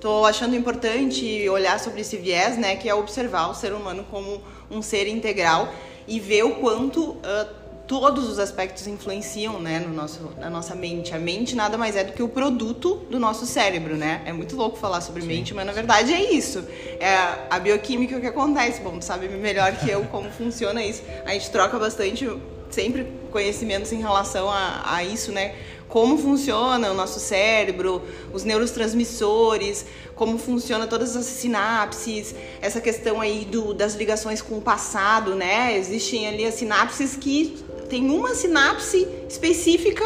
tô 0.00 0.24
achando 0.24 0.54
importante 0.54 1.48
olhar 1.48 1.78
sobre 1.80 2.00
esse 2.00 2.16
viés, 2.16 2.56
né, 2.56 2.76
que 2.76 2.88
é 2.88 2.94
observar 2.94 3.48
o 3.48 3.54
ser 3.54 3.72
humano 3.72 4.04
como 4.10 4.42
um 4.70 4.82
ser 4.82 5.08
integral 5.08 5.72
e 6.06 6.20
ver 6.20 6.44
o 6.44 6.56
quanto 6.56 7.02
uh, 7.02 7.65
todos 7.86 8.28
os 8.28 8.38
aspectos 8.38 8.86
influenciam, 8.86 9.60
né, 9.60 9.78
no 9.78 9.94
nosso, 9.94 10.30
na 10.38 10.50
nossa 10.50 10.74
mente. 10.74 11.14
A 11.14 11.18
mente 11.18 11.54
nada 11.54 11.78
mais 11.78 11.94
é 11.94 12.04
do 12.04 12.12
que 12.12 12.22
o 12.22 12.28
produto 12.28 12.96
do 13.10 13.18
nosso 13.18 13.46
cérebro, 13.46 13.96
né? 13.96 14.22
É 14.26 14.32
muito 14.32 14.56
louco 14.56 14.76
falar 14.76 15.00
sobre 15.00 15.22
Sim. 15.22 15.28
mente, 15.28 15.54
mas 15.54 15.64
na 15.64 15.72
verdade 15.72 16.12
é 16.12 16.32
isso. 16.32 16.64
É 16.98 17.46
a 17.48 17.58
bioquímica 17.58 18.18
que 18.20 18.26
acontece. 18.26 18.80
Bom, 18.80 18.98
tu 18.98 19.04
sabe 19.04 19.28
melhor 19.28 19.72
que 19.76 19.88
eu 19.88 20.04
como 20.06 20.30
funciona 20.30 20.82
isso. 20.82 21.02
A 21.24 21.32
gente 21.32 21.50
troca 21.50 21.78
bastante 21.78 22.28
sempre 22.70 23.06
conhecimentos 23.30 23.92
em 23.92 24.00
relação 24.00 24.50
a, 24.50 24.82
a 24.84 25.04
isso, 25.04 25.30
né? 25.30 25.54
Como 25.88 26.18
funciona 26.18 26.90
o 26.90 26.94
nosso 26.94 27.20
cérebro, 27.20 28.02
os 28.32 28.42
neurotransmissores, 28.42 29.86
como 30.16 30.36
funciona 30.36 30.86
todas 30.86 31.14
as 31.14 31.26
sinapses, 31.26 32.34
essa 32.60 32.80
questão 32.80 33.20
aí 33.20 33.44
do, 33.44 33.72
das 33.72 33.94
ligações 33.94 34.42
com 34.42 34.58
o 34.58 34.60
passado, 34.60 35.36
né? 35.36 35.76
Existem 35.76 36.26
ali 36.26 36.44
as 36.44 36.54
sinapses 36.54 37.14
que 37.14 37.64
tem 37.86 38.10
uma 38.10 38.34
sinapse 38.34 39.06
específica 39.28 40.04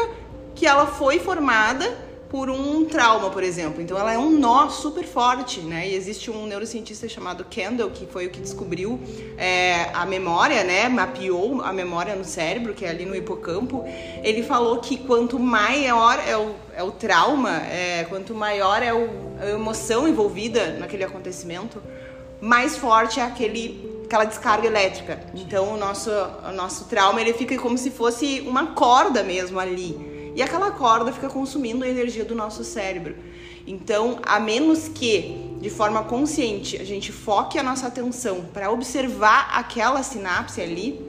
que 0.55 0.67
ela 0.67 0.87
foi 0.87 1.19
formada 1.19 2.11
por 2.31 2.49
um 2.49 2.85
trauma, 2.85 3.29
por 3.29 3.43
exemplo. 3.43 3.83
Então 3.83 3.99
ela 3.99 4.13
é 4.13 4.19
um 4.19 4.31
nó 4.31 4.69
super 4.69 5.05
forte, 5.05 5.61
né? 5.61 5.89
E 5.89 5.95
existe 5.97 6.31
um 6.31 6.47
neurocientista 6.47 7.09
chamado 7.09 7.45
Kendall 7.45 7.91
que 7.91 8.07
foi 8.07 8.27
o 8.27 8.31
que 8.31 8.41
descobriu 8.41 9.01
é, 9.37 9.91
a 9.93 10.07
memória, 10.07 10.63
né? 10.63 10.89
Mapeou 10.89 11.61
a 11.61 11.73
memória 11.73 12.15
no 12.15 12.25
cérebro, 12.25 12.73
que 12.73 12.85
é 12.85 12.91
ali 12.91 13.05
no 13.05 13.17
hipocampo. 13.17 13.85
Ele 14.23 14.45
falou 14.45 14.79
que 14.79 14.97
quanto 14.97 15.41
maior 15.41 16.23
é 16.25 16.37
o, 16.37 16.55
é 16.73 16.83
o 16.85 16.93
trauma, 16.93 17.63
é, 17.67 18.07
quanto 18.09 18.33
maior 18.33 18.81
é 18.81 18.95
o, 18.95 19.09
a 19.41 19.51
emoção 19.51 20.07
envolvida 20.07 20.79
naquele 20.79 21.03
acontecimento, 21.03 21.83
mais 22.41 22.77
forte 22.77 23.19
é 23.19 23.25
aquele 23.25 24.00
aquela 24.11 24.25
descarga 24.25 24.67
elétrica. 24.67 25.21
Então 25.33 25.73
o 25.73 25.77
nosso, 25.77 26.11
o 26.11 26.53
nosso 26.53 26.87
trauma 26.87 27.21
ele 27.21 27.33
fica 27.33 27.57
como 27.57 27.79
se 27.79 27.93
fosse 27.93 28.41
uma 28.41 28.73
corda 28.73 29.23
mesmo 29.23 29.61
ali. 29.61 30.33
E 30.35 30.43
aquela 30.43 30.73
corda 30.73 31.13
fica 31.13 31.29
consumindo 31.29 31.85
a 31.85 31.89
energia 31.89 32.25
do 32.25 32.35
nosso 32.35 32.65
cérebro. 32.65 33.15
Então, 33.65 34.19
a 34.25 34.41
menos 34.41 34.89
que 34.89 35.57
de 35.61 35.71
forma 35.71 36.03
consciente 36.03 36.77
a 36.77 36.85
gente 36.85 37.13
foque 37.13 37.57
a 37.57 37.63
nossa 37.63 37.87
atenção 37.87 38.47
para 38.53 38.69
observar 38.73 39.51
aquela 39.55 40.03
sinapse 40.03 40.61
ali, 40.61 41.01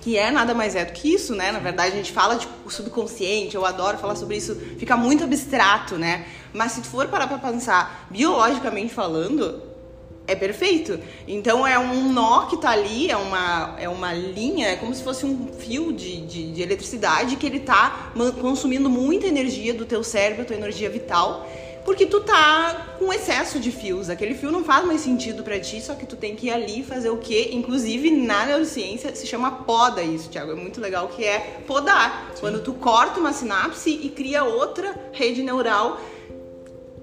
que 0.00 0.18
é 0.18 0.32
nada 0.32 0.54
mais 0.54 0.74
é 0.74 0.84
do 0.84 0.92
que 0.92 1.14
isso, 1.14 1.36
né? 1.36 1.52
Na 1.52 1.60
verdade, 1.60 1.92
a 1.92 1.96
gente 1.96 2.10
fala 2.10 2.34
de 2.34 2.48
subconsciente, 2.68 3.54
eu 3.54 3.64
adoro 3.64 3.96
falar 3.96 4.16
sobre 4.16 4.36
isso, 4.36 4.56
fica 4.76 4.96
muito 4.96 5.22
abstrato, 5.22 5.96
né? 5.96 6.26
Mas 6.52 6.72
se 6.72 6.80
tu 6.80 6.88
for 6.88 7.06
parar 7.06 7.28
para 7.28 7.38
pensar, 7.38 8.08
biologicamente 8.10 8.92
falando, 8.92 9.68
é 10.28 10.36
perfeito. 10.36 11.00
Então 11.26 11.66
é 11.66 11.78
um 11.78 12.12
nó 12.12 12.46
que 12.46 12.58
tá 12.58 12.70
ali, 12.70 13.10
é 13.10 13.16
uma, 13.16 13.74
é 13.80 13.88
uma 13.88 14.12
linha, 14.12 14.68
é 14.68 14.76
como 14.76 14.94
se 14.94 15.02
fosse 15.02 15.24
um 15.24 15.48
fio 15.58 15.90
de, 15.92 16.20
de, 16.20 16.52
de 16.52 16.62
eletricidade 16.62 17.36
que 17.36 17.46
ele 17.46 17.60
tá 17.60 18.12
consumindo 18.40 18.90
muita 18.90 19.26
energia 19.26 19.72
do 19.72 19.86
teu 19.86 20.04
cérebro, 20.04 20.44
tua 20.44 20.54
energia 20.54 20.90
vital, 20.90 21.48
porque 21.82 22.04
tu 22.04 22.20
tá 22.20 22.96
com 22.98 23.10
excesso 23.10 23.58
de 23.58 23.72
fios. 23.72 24.10
Aquele 24.10 24.34
fio 24.34 24.50
não 24.50 24.62
faz 24.62 24.84
mais 24.84 25.00
sentido 25.00 25.42
para 25.42 25.58
ti, 25.58 25.80
só 25.80 25.94
que 25.94 26.04
tu 26.04 26.14
tem 26.14 26.36
que 26.36 26.48
ir 26.48 26.50
ali 26.50 26.82
fazer 26.82 27.08
o 27.08 27.16
quê? 27.16 27.48
Inclusive 27.52 28.10
na 28.10 28.44
neurociência 28.44 29.14
se 29.14 29.26
chama 29.26 29.50
poda 29.50 30.02
isso, 30.02 30.28
Thiago. 30.28 30.52
É 30.52 30.54
muito 30.54 30.78
legal 30.78 31.08
que 31.08 31.24
é 31.24 31.62
podar. 31.66 32.32
Sim. 32.34 32.40
Quando 32.40 32.62
tu 32.62 32.74
corta 32.74 33.18
uma 33.18 33.32
sinapse 33.32 33.88
e 33.90 34.10
cria 34.10 34.44
outra 34.44 34.94
rede 35.10 35.42
neural 35.42 35.98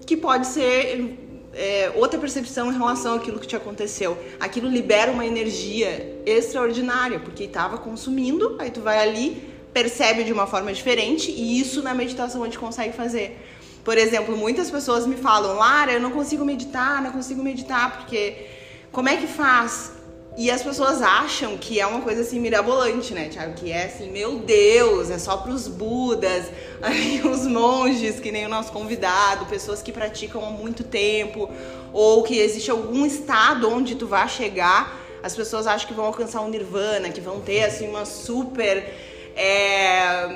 que 0.06 0.16
pode 0.16 0.46
ser 0.46 1.25
é, 1.56 1.92
outra 1.96 2.20
percepção 2.20 2.72
em 2.72 2.78
relação 2.78 3.16
àquilo 3.16 3.40
que 3.40 3.48
te 3.48 3.56
aconteceu. 3.56 4.18
Aquilo 4.40 4.70
libera 4.70 5.12
uma 5.12 5.26
energia 5.26 6.22
extraordinária, 6.26 7.20
porque 7.20 7.46
estava 7.46 7.78
consumindo, 7.78 8.56
aí 8.60 8.70
tu 8.70 8.82
vai 8.82 9.00
ali, 9.00 9.50
percebe 9.74 10.24
de 10.24 10.34
uma 10.34 10.46
forma 10.46 10.72
diferente, 10.74 11.32
e 11.32 11.60
isso 11.60 11.82
na 11.82 11.94
meditação 11.94 12.42
a 12.44 12.46
gente 12.46 12.60
consegue 12.60 12.94
fazer. 12.94 13.40
Por 13.84 13.98
exemplo, 13.98 14.36
muitas 14.36 14.70
pessoas 14.70 15.08
me 15.08 15.16
falam, 15.16 15.56
Lara, 15.56 15.94
eu 15.94 16.02
não 16.02 16.12
consigo 16.12 16.44
meditar, 16.44 17.02
não 17.02 17.12
consigo 17.12 17.42
meditar, 17.42 18.00
porque 18.00 18.48
como 18.92 19.10
é 19.10 19.16
que 19.16 19.28
faz? 19.28 19.92
E 20.38 20.52
as 20.52 20.62
pessoas 20.62 21.02
acham 21.02 21.58
que 21.58 21.80
é 21.80 21.86
uma 21.88 22.02
coisa 22.02 22.22
assim 22.22 22.42
mirabolante, 22.42 23.14
né, 23.14 23.30
Tiago? 23.30 23.54
Que 23.54 23.72
é 23.72 23.86
assim, 23.86 24.12
meu 24.12 24.40
Deus, 24.40 25.10
é 25.10 25.18
só 25.18 25.38
para 25.38 25.52
os 25.52 25.66
budas, 25.68 26.48
os 27.32 27.48
monges, 27.48 28.20
que 28.20 28.34
nem 28.34 28.46
o 28.46 28.50
nosso 28.50 28.72
convidado, 28.72 29.46
pessoas 29.46 29.82
que 29.82 29.94
praticam 29.94 30.44
há 30.46 30.50
muito 30.50 30.84
tempo, 30.84 31.50
ou 31.94 32.22
que 32.24 32.38
existe 32.38 32.70
algum 32.70 33.06
estado 33.06 33.70
onde 33.70 33.96
tu 33.96 34.08
vai 34.08 34.28
chegar. 34.28 35.00
As 35.24 35.34
pessoas 35.34 35.68
acham 35.68 35.88
que 35.88 35.94
vão 35.94 36.06
alcançar 36.06 36.42
um 36.42 36.50
nirvana, 36.50 37.10
que 37.10 37.22
vão 37.22 37.40
ter 37.40 37.64
assim 37.64 37.88
uma 37.88 38.04
super 38.04 38.94
é, 39.38 40.36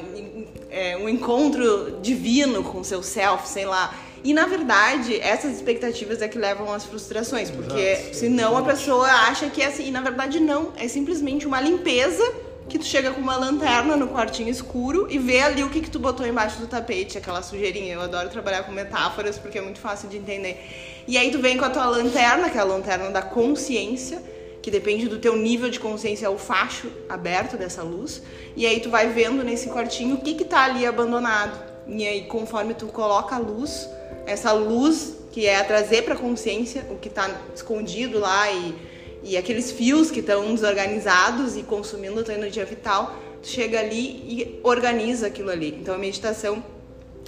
é, 0.70 0.98
um 0.98 1.10
encontro 1.10 2.00
divino 2.02 2.64
com 2.64 2.80
o 2.80 2.86
seu 2.86 3.04
self, 3.04 3.48
sei 3.48 3.66
lá. 3.66 3.94
E 4.24 4.34
na 4.34 4.46
verdade, 4.46 5.20
essas 5.20 5.56
expectativas 5.56 6.22
é 6.22 6.28
que 6.28 6.38
levam 6.38 6.74
às 6.74 6.86
frustrações, 6.86 7.50
porque 7.50 7.80
Exato, 7.80 8.16
senão 8.16 8.58
a 8.58 8.62
pessoa 8.62 9.08
acha 9.08 9.50
que 9.50 9.62
é 9.62 9.68
assim, 9.68 9.88
e 9.88 9.92
na 9.92 10.02
verdade 10.02 10.40
não, 10.40 10.74
é 10.76 10.88
simplesmente 10.88 11.48
uma 11.48 11.62
limpeza 11.62 12.24
que 12.70 12.78
tu 12.78 12.86
chega 12.86 13.12
com 13.12 13.20
uma 13.20 13.36
lanterna 13.36 13.98
no 13.98 14.08
quartinho 14.08 14.50
escuro 14.50 15.08
e 15.10 15.18
vê 15.18 15.42
ali 15.42 15.64
o 15.64 15.70
que, 15.70 15.82
que 15.82 15.90
tu 15.90 15.98
botou 15.98 16.26
embaixo 16.26 16.60
do 16.60 16.68
tapete, 16.68 17.18
aquela 17.18 17.42
sujeirinha. 17.42 17.96
Eu 17.96 18.02
adoro 18.02 18.30
trabalhar 18.30 18.64
com 18.64 18.72
metáforas 18.72 19.40
porque 19.40 19.58
é 19.58 19.62
muito 19.62 19.80
fácil 19.80 20.08
de 20.08 20.18
entender. 20.18 21.04
E 21.08 21.18
aí 21.18 21.32
tu 21.32 21.40
vem 21.40 21.58
com 21.58 21.66
a 21.66 21.70
tua 21.70 21.86
lanterna, 21.86 22.50
que 22.50 22.58
é 22.58 22.62
a 22.62 22.64
lanterna 22.64 23.10
da 23.10 23.24
consciência, 23.24 24.22
que 24.62 24.70
depende 24.70 25.08
do 25.08 25.18
teu 25.18 25.36
nível 25.36 25.70
de 25.70 25.80
consciência, 25.80 26.28
é 26.28 26.30
o 26.30 26.38
facho 26.38 26.92
aberto 27.10 27.58
dessa 27.58 27.82
luz. 27.82 28.22
E 28.56 28.68
aí 28.68 28.80
tu 28.80 28.90
vai 28.90 29.08
vendo 29.10 29.44
nesse 29.44 29.70
quartinho 29.70 30.16
o 30.16 30.22
que 30.22 30.36
que 30.36 30.46
tá 30.46 30.66
ali 30.66 30.86
abandonado. 30.86 31.60
E 31.88 32.08
aí 32.08 32.26
conforme 32.26 32.76
tu 32.76 32.86
coloca 32.88 33.36
a 33.36 33.40
luz, 33.40 33.90
essa 34.30 34.52
luz 34.52 35.16
que 35.32 35.46
é 35.46 35.62
trazer 35.64 36.04
para 36.04 36.14
a 36.14 36.18
consciência 36.18 36.86
o 36.90 36.96
que 36.96 37.08
está 37.08 37.30
escondido 37.56 38.20
lá 38.20 38.52
e, 38.52 38.76
e 39.24 39.38
aqueles 39.38 39.72
fios 39.72 40.10
que 40.10 40.20
estão 40.20 40.54
desorganizados 40.54 41.56
e 41.56 41.64
consumindo 41.64 42.20
a 42.20 42.24
tua 42.24 42.34
energia 42.34 42.66
vital, 42.66 43.16
tu 43.42 43.48
chega 43.48 43.80
ali 43.80 44.00
e 44.00 44.60
organiza 44.64 45.28
aquilo 45.28 45.50
ali. 45.50 45.78
Então 45.80 45.94
a 45.94 45.98
meditação 45.98 46.64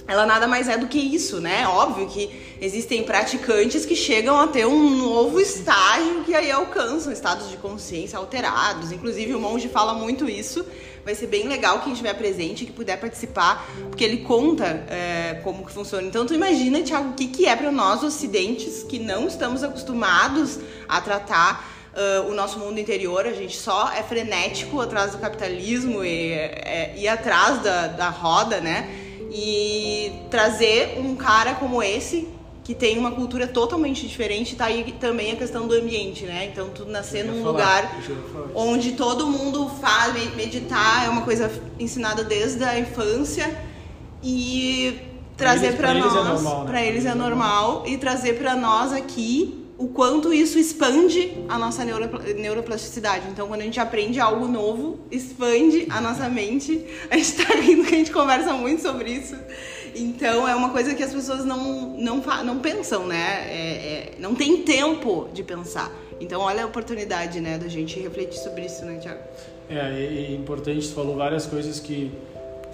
ela 0.06 0.26
nada 0.26 0.48
mais 0.48 0.68
é 0.68 0.76
do 0.76 0.88
que 0.88 0.98
isso, 0.98 1.40
né? 1.40 1.66
Óbvio 1.66 2.08
que 2.08 2.28
existem 2.60 3.04
praticantes 3.04 3.86
que 3.86 3.94
chegam 3.94 4.36
a 4.38 4.48
ter 4.48 4.66
um 4.66 4.90
novo 4.90 5.40
estágio 5.40 6.24
que 6.24 6.34
aí 6.34 6.50
alcançam 6.50 7.12
estados 7.12 7.48
de 7.48 7.56
consciência 7.56 8.18
alterados. 8.18 8.90
Inclusive 8.90 9.34
o 9.34 9.40
monge 9.40 9.68
fala 9.68 9.94
muito 9.94 10.28
isso 10.28 10.66
Vai 11.04 11.14
ser 11.14 11.26
bem 11.26 11.48
legal 11.48 11.80
quem 11.80 11.92
estiver 11.92 12.14
presente, 12.14 12.64
que 12.64 12.72
puder 12.72 12.98
participar, 12.98 13.68
porque 13.88 14.04
ele 14.04 14.18
conta 14.18 14.84
é, 14.88 15.40
como 15.42 15.66
que 15.66 15.72
funciona. 15.72 16.06
Então, 16.06 16.24
tu 16.24 16.32
imagina, 16.32 16.80
Tiago, 16.82 17.10
o 17.10 17.12
que, 17.14 17.26
que 17.26 17.46
é 17.46 17.56
para 17.56 17.72
nós 17.72 18.04
ocidentes 18.04 18.84
que 18.84 18.98
não 18.98 19.26
estamos 19.26 19.64
acostumados 19.64 20.60
a 20.88 21.00
tratar 21.00 21.72
uh, 21.92 22.30
o 22.30 22.34
nosso 22.34 22.58
mundo 22.58 22.78
interior. 22.78 23.26
A 23.26 23.32
gente 23.32 23.56
só 23.56 23.90
é 23.92 24.02
frenético 24.02 24.80
atrás 24.80 25.12
do 25.12 25.18
capitalismo 25.18 26.04
e 26.04 26.32
é, 26.32 26.94
ir 26.96 27.08
atrás 27.08 27.62
da, 27.62 27.88
da 27.88 28.08
roda, 28.08 28.60
né? 28.60 28.88
E 29.30 30.12
trazer 30.30 30.98
um 30.98 31.16
cara 31.16 31.54
como 31.54 31.82
esse 31.82 32.28
que 32.64 32.74
tem 32.74 32.96
uma 32.98 33.10
cultura 33.10 33.46
totalmente 33.46 34.06
diferente, 34.06 34.54
tá 34.54 34.66
aí 34.66 34.94
também 35.00 35.32
a 35.32 35.36
questão 35.36 35.66
do 35.66 35.74
ambiente, 35.74 36.24
né? 36.24 36.48
Então, 36.52 36.68
tu 36.68 36.84
nascer 36.84 37.24
num 37.24 37.42
falar, 37.42 37.50
lugar 37.50 38.00
onde 38.54 38.92
todo 38.92 39.26
mundo 39.26 39.68
fala, 39.80 40.14
meditar 40.36 41.04
é 41.04 41.08
uma 41.08 41.22
coisa 41.22 41.50
ensinada 41.78 42.22
desde 42.22 42.62
a 42.62 42.78
infância 42.78 43.58
e 44.22 44.96
trazer 45.36 45.76
para 45.76 45.92
nós, 45.94 46.42
para 46.64 46.80
eles, 46.82 46.84
é, 46.84 46.88
eles 46.88 47.06
é 47.06 47.14
normal 47.14 47.82
e 47.86 47.98
trazer 47.98 48.38
para 48.38 48.54
nós 48.54 48.92
aqui 48.92 49.62
o 49.76 49.88
quanto 49.88 50.32
isso 50.32 50.56
expande 50.60 51.36
a 51.48 51.58
nossa 51.58 51.84
neuro, 51.84 52.08
neuroplasticidade. 52.36 53.26
Então, 53.28 53.48
quando 53.48 53.62
a 53.62 53.64
gente 53.64 53.80
aprende 53.80 54.20
algo 54.20 54.46
novo, 54.46 55.00
expande 55.10 55.88
a 55.90 56.00
nossa 56.00 56.28
mente. 56.28 56.84
A 57.10 57.16
gente 57.16 57.32
tá 57.32 57.54
rindo 57.54 57.82
que 57.82 57.94
a 57.94 57.98
gente 57.98 58.12
conversa 58.12 58.52
muito 58.52 58.80
sobre 58.80 59.10
isso. 59.10 59.34
Então 59.94 60.48
é 60.48 60.54
uma 60.54 60.70
coisa 60.70 60.94
que 60.94 61.02
as 61.02 61.12
pessoas 61.12 61.44
não, 61.44 61.96
não, 61.96 62.22
não 62.44 62.58
pensam, 62.58 63.06
né? 63.06 63.46
É, 63.48 63.54
é, 63.54 64.12
não 64.18 64.34
tem 64.34 64.62
tempo 64.62 65.28
de 65.32 65.42
pensar. 65.42 65.90
Então 66.20 66.40
olha 66.40 66.62
a 66.62 66.66
oportunidade, 66.66 67.40
né, 67.40 67.58
da 67.58 67.68
gente 67.68 67.98
refletir 67.98 68.38
sobre 68.38 68.64
isso, 68.64 68.84
né, 68.84 68.98
Tiago? 69.00 69.20
É, 69.68 69.76
é 69.76 70.32
importante, 70.32 70.84
você 70.86 70.94
falou 70.94 71.16
várias 71.16 71.46
coisas 71.46 71.80
que, 71.80 72.12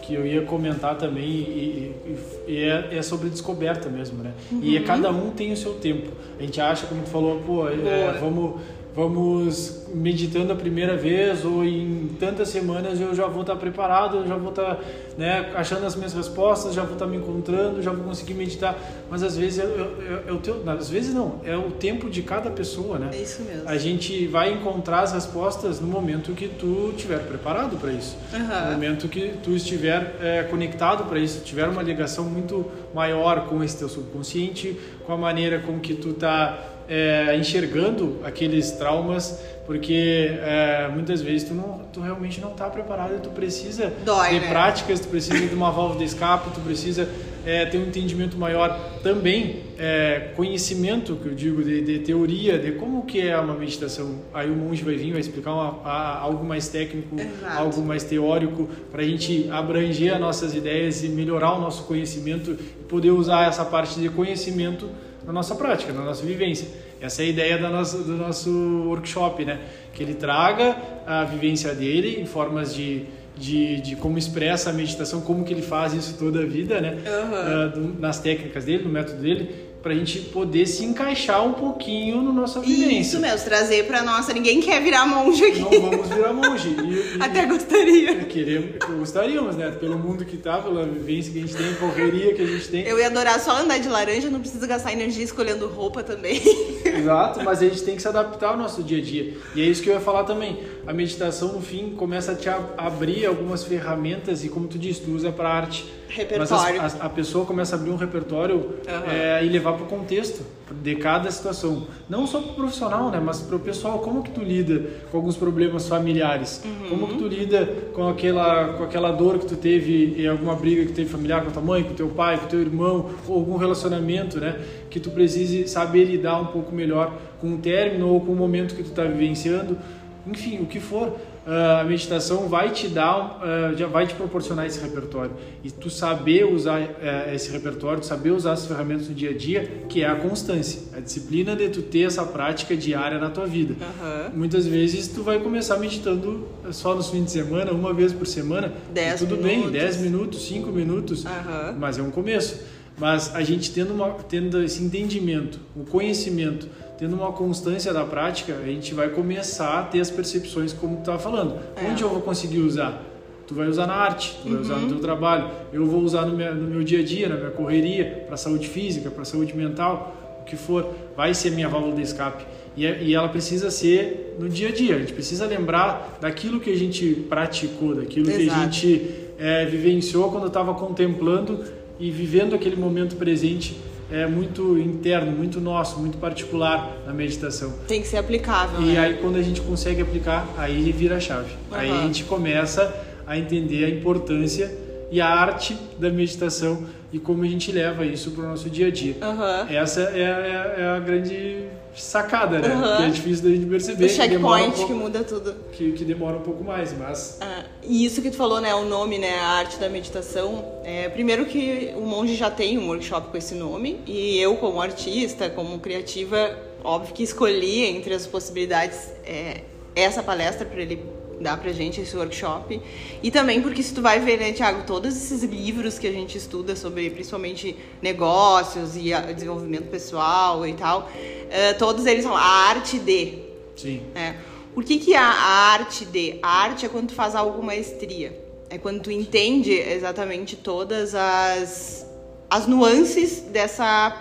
que 0.02 0.12
eu 0.14 0.26
ia 0.26 0.42
comentar 0.42 0.98
também 0.98 1.24
e, 1.24 1.94
e, 2.06 2.52
e 2.52 2.62
é, 2.62 2.98
é, 2.98 3.02
sobre 3.02 3.30
descoberta 3.30 3.88
mesmo, 3.88 4.22
né? 4.22 4.32
Uhum. 4.52 4.60
E 4.62 4.76
é, 4.76 4.82
cada 4.82 5.10
um 5.10 5.30
tem 5.30 5.52
o 5.52 5.56
seu 5.56 5.74
tempo. 5.74 6.10
A 6.38 6.42
gente 6.42 6.60
acha, 6.60 6.86
como 6.86 7.02
tu 7.02 7.08
falou, 7.08 7.40
pô, 7.40 7.68
é, 7.68 8.18
vamos 8.20 8.60
vamos 8.94 9.84
meditando 9.94 10.52
a 10.52 10.56
primeira 10.56 10.96
vez 10.96 11.44
ou 11.44 11.64
em 11.64 12.10
tantas 12.18 12.48
semanas 12.48 13.00
eu 13.00 13.14
já 13.14 13.26
vou 13.26 13.42
estar 13.42 13.56
preparado, 13.56 14.18
eu 14.18 14.26
já 14.26 14.36
vou 14.36 14.50
estar 14.50 14.78
né, 15.16 15.50
achando 15.54 15.86
as 15.86 15.94
minhas 15.96 16.12
respostas, 16.12 16.74
já 16.74 16.82
vou 16.82 16.92
estar 16.94 17.06
me 17.06 17.16
encontrando, 17.16 17.80
já 17.82 17.90
vou 17.92 18.04
conseguir 18.04 18.34
meditar. 18.34 18.76
Mas 19.10 19.22
às 19.22 19.36
vezes 19.36 19.60
é, 19.60 20.32
o 20.32 20.36
teu, 20.38 20.62
às 20.68 20.90
vezes 20.90 21.14
não, 21.14 21.40
é 21.44 21.56
o 21.56 21.70
tempo 21.70 22.10
de 22.10 22.22
cada 22.22 22.50
pessoa, 22.50 22.98
né? 22.98 23.10
É 23.12 23.22
isso 23.22 23.42
mesmo. 23.42 23.68
A 23.68 23.76
gente 23.78 24.26
vai 24.26 24.52
encontrar 24.52 25.00
as 25.00 25.12
respostas 25.12 25.80
no 25.80 25.86
momento 25.86 26.32
que 26.32 26.48
tu 26.48 26.92
estiver 26.94 27.18
preparado 27.20 27.76
para 27.78 27.92
isso, 27.92 28.16
Uhum. 28.32 28.40
no 28.66 28.72
momento 28.72 29.08
que 29.08 29.32
tu 29.42 29.50
estiver 29.50 30.16
é, 30.20 30.42
conectado 30.44 31.04
para 31.04 31.18
isso, 31.18 31.42
tiver 31.44 31.68
uma 31.68 31.82
ligação 31.82 32.24
muito 32.24 32.66
maior 32.94 33.46
com 33.46 33.62
esse 33.62 33.78
teu 33.78 33.88
subconsciente, 33.88 34.78
com 35.06 35.12
a 35.12 35.16
maneira 35.16 35.60
com 35.60 35.78
que 35.78 35.94
tu 35.94 36.12
tá 36.12 36.58
é, 36.88 37.36
enxergando 37.38 38.18
aqueles 38.24 38.70
traumas, 38.72 39.38
porque 39.66 40.30
é, 40.40 40.88
muitas 40.94 41.20
vezes 41.20 41.46
tu, 41.46 41.52
não, 41.54 41.80
tu 41.92 42.00
realmente 42.00 42.40
não 42.40 42.52
está 42.52 42.70
preparado 42.70 43.16
e 43.16 43.20
tu 43.20 43.28
precisa 43.28 43.92
Dói, 44.04 44.30
de 44.30 44.40
né? 44.40 44.48
práticas, 44.48 44.98
tu 45.00 45.08
precisa 45.08 45.46
de 45.46 45.54
uma 45.54 45.70
válvula 45.70 45.98
de 45.98 46.04
escape, 46.06 46.50
tu 46.54 46.60
precisa 46.60 47.06
é, 47.44 47.66
ter 47.66 47.76
um 47.76 47.82
entendimento 47.82 48.38
maior 48.38 48.78
também, 49.02 49.60
é, 49.78 50.30
conhecimento, 50.34 51.16
que 51.16 51.28
eu 51.28 51.34
digo, 51.34 51.62
de, 51.62 51.82
de 51.82 51.98
teoria, 51.98 52.58
de 52.58 52.72
como 52.72 53.04
que 53.04 53.20
é 53.20 53.38
uma 53.38 53.54
meditação. 53.54 54.20
Aí 54.32 54.50
o 54.50 54.54
monge 54.56 54.82
vai 54.82 54.94
vir, 54.96 55.12
vai 55.12 55.20
explicar 55.20 55.52
uma, 55.52 55.80
a- 55.84 56.18
algo 56.20 56.44
mais 56.46 56.68
técnico, 56.68 57.14
Exato. 57.20 57.58
algo 57.58 57.82
mais 57.82 58.02
teórico, 58.04 58.68
para 58.90 59.02
a 59.02 59.04
gente 59.04 59.48
abranger 59.50 60.14
as 60.14 60.20
nossas 60.20 60.54
ideias 60.54 61.04
e 61.04 61.08
melhorar 61.10 61.52
o 61.52 61.60
nosso 61.60 61.84
conhecimento 61.84 62.52
e 62.52 62.84
poder 62.84 63.10
usar 63.10 63.46
essa 63.46 63.64
parte 63.66 64.00
de 64.00 64.08
conhecimento 64.08 64.88
na 65.28 65.32
nossa 65.34 65.54
prática, 65.54 65.92
na 65.92 66.02
nossa 66.02 66.24
vivência. 66.24 66.66
Essa 67.00 67.22
é 67.22 67.26
a 67.26 67.28
ideia 67.28 67.58
da 67.58 67.68
nossa, 67.68 67.98
do 67.98 68.16
nosso 68.16 68.50
workshop, 68.86 69.44
né? 69.44 69.60
Que 69.92 70.02
ele 70.02 70.14
traga 70.14 70.74
a 71.06 71.22
vivência 71.24 71.74
dele 71.74 72.18
em 72.20 72.24
formas 72.24 72.74
de, 72.74 73.04
de, 73.36 73.80
de 73.82 73.94
como 73.96 74.16
expressa 74.18 74.70
a 74.70 74.72
meditação, 74.72 75.20
como 75.20 75.44
que 75.44 75.52
ele 75.52 75.60
faz 75.62 75.92
isso 75.92 76.16
toda 76.18 76.40
a 76.40 76.46
vida, 76.46 76.80
né? 76.80 76.96
Aham. 77.06 77.34
Ah, 77.34 77.66
do- 77.68 78.00
nas 78.00 78.18
técnicas 78.18 78.64
dele, 78.64 78.82
no 78.84 78.90
método 78.90 79.20
dele, 79.20 79.67
para 79.88 79.94
a 79.94 79.98
gente 79.98 80.18
poder 80.20 80.66
se 80.66 80.84
encaixar 80.84 81.42
um 81.46 81.54
pouquinho 81.54 82.20
na 82.20 82.30
nossa 82.30 82.60
vivência. 82.60 83.00
Isso 83.00 83.20
mesmo, 83.20 83.42
trazer 83.46 83.86
pra 83.86 84.02
nossa. 84.02 84.34
Ninguém 84.34 84.60
quer 84.60 84.82
virar 84.82 85.06
monge 85.06 85.42
aqui. 85.46 85.60
Não 85.60 85.70
vamos 85.70 86.08
virar 86.08 86.30
monge. 86.34 86.68
E- 86.68 87.16
e- 87.16 87.22
Até 87.22 87.46
gostaria. 87.46 88.16
Queremos, 88.26 88.76
gostaríamos, 88.98 89.56
né? 89.56 89.70
Pelo 89.70 89.98
mundo 89.98 90.26
que 90.26 90.36
tá, 90.36 90.58
pela 90.58 90.84
vivência 90.84 91.32
que 91.32 91.38
a 91.38 91.40
gente 91.40 91.56
tem, 91.56 91.74
correria 91.76 92.34
que 92.34 92.42
a 92.42 92.46
gente 92.46 92.68
tem. 92.68 92.82
Eu 92.86 92.98
ia 92.98 93.06
adorar 93.06 93.40
só 93.40 93.52
andar 93.56 93.78
de 93.78 93.88
laranja, 93.88 94.28
não 94.28 94.40
precisa 94.40 94.66
gastar 94.66 94.92
energia 94.92 95.24
escolhendo 95.24 95.66
roupa 95.68 96.02
também. 96.02 96.38
Exato, 96.84 97.42
mas 97.42 97.62
a 97.62 97.64
gente 97.64 97.82
tem 97.82 97.96
que 97.96 98.02
se 98.02 98.08
adaptar 98.08 98.48
ao 98.50 98.56
nosso 98.58 98.82
dia 98.82 98.98
a 98.98 99.00
dia. 99.02 99.38
E 99.54 99.62
é 99.62 99.64
isso 99.64 99.82
que 99.82 99.88
eu 99.88 99.94
ia 99.94 100.00
falar 100.00 100.24
também. 100.24 100.58
A 100.86 100.92
meditação, 100.92 101.52
no 101.54 101.62
fim, 101.62 101.94
começa 101.96 102.32
a 102.32 102.34
te 102.34 102.50
a- 102.50 102.60
abrir 102.76 103.24
algumas 103.24 103.64
ferramentas 103.64 104.44
e, 104.44 104.50
como 104.50 104.68
tu 104.68 104.78
disse, 104.78 105.00
tu 105.00 105.12
usa 105.12 105.32
para 105.32 105.48
arte. 105.48 105.86
Mas 106.08 106.16
Repertório. 106.16 106.80
as- 106.82 106.98
a, 107.00 107.04
a 107.04 107.08
pessoa 107.10 107.44
começa 107.44 107.76
a 107.76 107.78
abrir 107.78 107.90
um 107.90 107.96
repertório 107.96 108.74
Aham. 108.88 109.04
é, 109.12 109.44
e 109.44 109.48
levar 109.50 109.77
para 109.78 109.86
o 109.86 109.88
contexto 109.88 110.44
de 110.82 110.96
cada 110.96 111.30
situação. 111.30 111.86
Não 112.08 112.26
só 112.26 112.40
para 112.40 112.50
o 112.50 112.54
profissional, 112.54 113.10
né? 113.10 113.20
Mas 113.24 113.40
para 113.40 113.56
o 113.56 113.60
pessoal. 113.60 114.00
Como 114.00 114.22
que 114.22 114.30
tu 114.30 114.42
lida 114.42 114.82
com 115.10 115.16
alguns 115.16 115.36
problemas 115.36 115.88
familiares? 115.88 116.62
Uhum. 116.64 116.88
Como 116.88 117.08
que 117.08 117.18
tu 117.18 117.28
lida 117.28 117.66
com 117.94 118.08
aquela, 118.08 118.74
com 118.74 118.84
aquela 118.84 119.12
dor 119.12 119.38
que 119.38 119.46
tu 119.46 119.56
teve 119.56 120.20
em 120.20 120.26
alguma 120.26 120.54
briga 120.54 120.84
que 120.84 120.92
teve 120.92 121.08
familiar 121.08 121.42
com 121.42 121.48
a 121.48 121.52
tua 121.52 121.62
mãe, 121.62 121.82
com 121.82 121.92
o 121.92 121.96
teu 121.96 122.08
pai, 122.08 122.38
com 122.38 122.46
o 122.46 122.48
teu 122.48 122.60
irmão, 122.60 123.10
ou 123.26 123.36
algum 123.36 123.56
relacionamento, 123.56 124.40
né? 124.40 124.60
Que 124.90 124.98
tu 124.98 125.10
precise 125.10 125.68
saber 125.68 126.04
lidar 126.04 126.40
um 126.40 126.46
pouco 126.46 126.74
melhor 126.74 127.14
com 127.40 127.54
o 127.54 127.58
término 127.58 128.08
ou 128.08 128.20
com 128.20 128.32
o 128.32 128.36
momento 128.36 128.74
que 128.74 128.82
tu 128.82 128.90
está 128.90 129.04
vivenciando. 129.04 129.78
Enfim, 130.26 130.60
o 130.60 130.66
que 130.66 130.80
for. 130.80 131.16
Ah, 131.50 131.80
a 131.80 131.84
meditação 131.84 132.46
vai 132.46 132.70
te 132.70 132.88
dar, 132.88 133.40
ah, 133.42 133.72
já 133.74 133.86
vai 133.86 134.06
te 134.06 134.14
proporcionar 134.14 134.66
esse 134.66 134.78
repertório. 134.80 135.32
E 135.64 135.70
tu 135.70 135.88
saber 135.88 136.44
usar 136.44 136.78
eh, 136.78 137.32
esse 137.34 137.50
repertório, 137.50 138.00
tu 138.00 138.06
saber 138.06 138.32
usar 138.32 138.52
as 138.52 138.66
ferramentas 138.66 139.08
no 139.08 139.14
dia 139.14 139.30
a 139.30 139.34
dia, 139.36 139.84
que 139.88 140.02
é 140.02 140.06
a 140.06 140.14
constância, 140.14 140.82
a 140.94 141.00
disciplina 141.00 141.56
de 141.56 141.70
tu 141.70 141.80
ter 141.80 142.02
essa 142.02 142.22
prática 142.24 142.76
diária 142.76 143.18
na 143.18 143.30
tua 143.30 143.46
vida. 143.46 143.74
Aham. 143.80 144.30
Muitas 144.34 144.66
vezes 144.66 145.08
tu 145.08 145.22
vai 145.22 145.38
começar 145.38 145.78
meditando 145.78 146.46
só 146.70 146.94
nos 146.94 147.08
fins 147.08 147.24
de 147.24 147.30
semana, 147.30 147.72
uma 147.72 147.94
vez 147.94 148.12
por 148.12 148.26
semana. 148.26 148.72
Dez 148.92 149.20
tudo 149.20 149.36
bem, 149.36 149.58
minutos. 149.58 149.72
10 149.72 149.96
minutos, 149.98 150.42
5 150.46 150.70
minutos, 150.70 151.24
Aham. 151.24 151.76
mas 151.78 151.98
é 151.98 152.02
um 152.02 152.10
começo. 152.10 152.60
Mas 152.98 153.34
a 153.34 153.42
gente 153.42 153.72
tendo, 153.72 153.94
uma, 153.94 154.10
tendo 154.28 154.62
esse 154.62 154.82
entendimento, 154.82 155.60
o 155.74 155.84
conhecimento, 155.84 156.68
tendo 156.98 157.14
uma 157.14 157.32
constância 157.32 157.92
da 157.92 158.04
prática, 158.04 158.54
a 158.60 158.66
gente 158.66 158.92
vai 158.92 159.08
começar 159.08 159.78
a 159.78 159.82
ter 159.84 160.00
as 160.00 160.10
percepções 160.10 160.72
como 160.72 160.96
tu 160.96 161.00
estava 161.00 161.18
falando. 161.18 161.56
É. 161.76 161.88
Onde 161.88 162.02
eu 162.02 162.08
vou 162.08 162.20
conseguir 162.20 162.58
usar? 162.58 163.02
Tu 163.46 163.54
vai 163.54 163.68
usar 163.68 163.86
na 163.86 163.94
arte, 163.94 164.36
tu 164.42 164.50
vai 164.50 164.60
usar 164.60 164.74
Uhum. 164.74 164.80
no 164.82 164.88
teu 164.88 164.98
trabalho, 164.98 165.48
eu 165.72 165.86
vou 165.86 166.02
usar 166.02 166.26
no 166.26 166.36
meu, 166.36 166.54
no 166.54 166.68
meu 166.68 166.82
dia 166.84 166.98
a 166.98 167.02
dia, 167.04 167.28
na 167.28 167.36
minha 167.36 167.50
correria, 167.50 168.24
para 168.26 168.36
saúde 168.36 168.68
física, 168.68 169.10
para 169.10 169.24
saúde 169.24 169.56
mental, 169.56 170.14
o 170.42 170.44
que 170.44 170.56
for, 170.56 170.86
vai 171.16 171.32
ser 171.32 171.50
minha 171.52 171.68
válvula 171.68 171.94
de 171.94 172.02
escape. 172.02 172.44
E, 172.76 172.84
é- 172.84 173.02
e 173.02 173.14
ela 173.14 173.28
precisa 173.28 173.70
ser 173.70 174.36
no 174.38 174.48
dia 174.48 174.68
a 174.68 174.72
dia. 174.72 174.96
A 174.96 174.98
gente 174.98 175.12
precisa 175.14 175.46
lembrar 175.46 176.18
daquilo 176.20 176.60
que 176.60 176.70
a 176.70 176.76
gente 176.76 177.14
praticou, 177.28 177.94
daquilo 177.94 178.26
que 178.26 178.32
a 178.32 178.40
Exato. 178.40 178.60
gente 178.72 179.10
é, 179.38 179.64
vivenciou 179.66 180.30
quando 180.32 180.48
estava 180.48 180.74
contemplando 180.74 181.64
e 181.98 182.10
vivendo 182.10 182.54
aquele 182.54 182.76
momento 182.76 183.14
presente 183.16 183.76
é 184.10 184.26
muito 184.26 184.78
interno, 184.78 185.30
muito 185.30 185.60
nosso, 185.60 185.98
muito 185.98 186.18
particular 186.18 186.96
na 187.06 187.12
meditação. 187.12 187.72
Tem 187.86 188.00
que 188.00 188.08
ser 188.08 188.16
aplicável, 188.16 188.80
E 188.80 188.92
né? 188.92 188.98
aí 188.98 189.14
quando 189.14 189.36
a 189.36 189.42
gente 189.42 189.60
consegue 189.60 190.00
aplicar, 190.00 190.48
aí 190.56 190.90
vira 190.92 191.16
a 191.16 191.20
chave. 191.20 191.52
Aí 191.70 191.90
a 191.90 192.02
gente 192.02 192.24
começa 192.24 192.94
a 193.26 193.36
entender 193.38 193.84
a 193.84 193.90
importância 193.90 194.72
e 195.10 195.20
a 195.20 195.28
arte 195.28 195.76
da 195.98 196.10
meditação 196.10 196.84
e 197.12 197.18
como 197.18 197.42
a 197.42 197.46
gente 197.46 197.70
leva 197.72 198.04
isso 198.04 198.30
para 198.32 198.44
o 198.44 198.48
nosso 198.48 198.68
dia 198.68 198.88
a 198.88 198.90
dia. 198.90 199.16
Aham. 199.20 199.66
Essa 199.70 200.02
é, 200.14 200.20
é 200.20 200.74
é 200.82 200.86
a 200.86 200.98
grande 200.98 201.64
sacada, 202.02 202.58
né? 202.58 202.68
Aham. 202.68 202.96
Que 202.96 203.02
é 203.02 203.10
difícil 203.10 203.44
da 203.44 203.50
gente 203.50 203.66
perceber. 203.66 204.06
O 204.06 204.08
que 204.08 204.28
demora 204.28 204.62
um 204.62 204.64
checkpoint 204.64 204.86
que 204.86 204.92
muda 204.92 205.24
tudo. 205.24 205.54
que, 205.72 205.92
que 205.92 206.04
demora 206.04 206.36
um 206.36 206.42
pouco 206.42 206.62
mais, 206.64 206.96
mas 206.96 207.38
Ah, 207.40 207.64
e 207.82 208.04
isso 208.04 208.22
que 208.22 208.30
tu 208.30 208.36
falou, 208.36 208.60
né, 208.60 208.74
o 208.74 208.84
nome, 208.84 209.18
né, 209.18 209.38
a 209.38 209.48
arte 209.48 209.78
da 209.78 209.88
meditação. 209.88 210.64
É, 210.84 211.08
primeiro 211.08 211.44
que 211.46 211.92
o 211.96 212.02
monge 212.02 212.34
já 212.34 212.50
tem 212.50 212.78
um 212.78 212.88
workshop 212.88 213.28
com 213.28 213.36
esse 213.36 213.54
nome 213.54 214.00
e 214.06 214.38
eu 214.38 214.56
como 214.56 214.80
artista, 214.80 215.50
como 215.50 215.78
criativa, 215.78 216.56
óbvio 216.82 217.14
que 217.14 217.22
escolhi 217.22 217.84
entre 217.84 218.14
as 218.14 218.26
possibilidades 218.26 219.12
é, 219.24 219.62
essa 219.94 220.22
palestra 220.22 220.64
para 220.64 220.80
ele 220.80 221.17
dar 221.40 221.56
pra 221.60 221.72
gente 221.72 222.00
esse 222.00 222.16
workshop 222.16 222.80
e 223.22 223.30
também 223.30 223.62
porque 223.62 223.82
se 223.82 223.94
tu 223.94 224.02
vai 224.02 224.18
ver, 224.20 224.38
né, 224.38 224.52
Thiago, 224.52 224.84
todos 224.86 225.16
esses 225.16 225.42
livros 225.42 225.98
que 225.98 226.06
a 226.06 226.12
gente 226.12 226.36
estuda 226.38 226.74
sobre 226.76 227.08
principalmente 227.10 227.76
negócios 228.02 228.96
e 228.96 229.12
a- 229.12 229.20
desenvolvimento 229.32 229.88
pessoal 229.88 230.66
e 230.66 230.72
tal, 230.74 231.08
eh, 231.50 231.72
todos 231.74 232.06
eles 232.06 232.24
são 232.24 232.36
a 232.36 232.40
arte 232.42 232.98
de 232.98 233.38
sim. 233.76 234.02
é. 234.14 234.34
Por 234.74 234.84
que, 234.84 234.98
que 234.98 235.14
a, 235.14 235.24
arte 235.24 236.04
de? 236.04 236.38
A 236.42 236.48
arte 236.62 236.86
é 236.86 236.88
quando 236.88 237.08
tu 237.08 237.14
faz 237.14 237.34
algo 237.34 237.56
com 237.58 237.62
maestria. 237.62 238.38
É 238.70 238.78
quando 238.78 239.00
tu 239.02 239.10
entende 239.10 239.72
exatamente 239.72 240.54
todas 240.54 241.14
as, 241.16 242.06
as 242.48 242.66
nuances 242.68 243.40
dessa. 243.40 244.14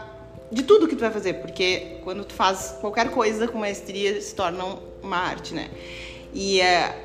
de 0.51 0.63
tudo 0.63 0.87
que 0.87 0.95
tu 0.95 1.01
vai 1.01 1.11
fazer. 1.11 1.33
Porque 1.35 1.97
quando 2.03 2.23
tu 2.25 2.33
faz 2.33 2.75
qualquer 2.81 3.11
coisa 3.11 3.47
com 3.47 3.59
maestria, 3.59 4.19
se 4.19 4.33
torna 4.33 4.63
um- 4.65 4.79
uma 5.03 5.17
arte, 5.17 5.53
né? 5.53 5.69
E 6.33 6.61
é, 6.61 6.95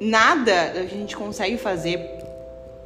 nada 0.00 0.72
a 0.72 0.86
gente 0.86 1.16
consegue 1.16 1.56
fazer 1.56 2.00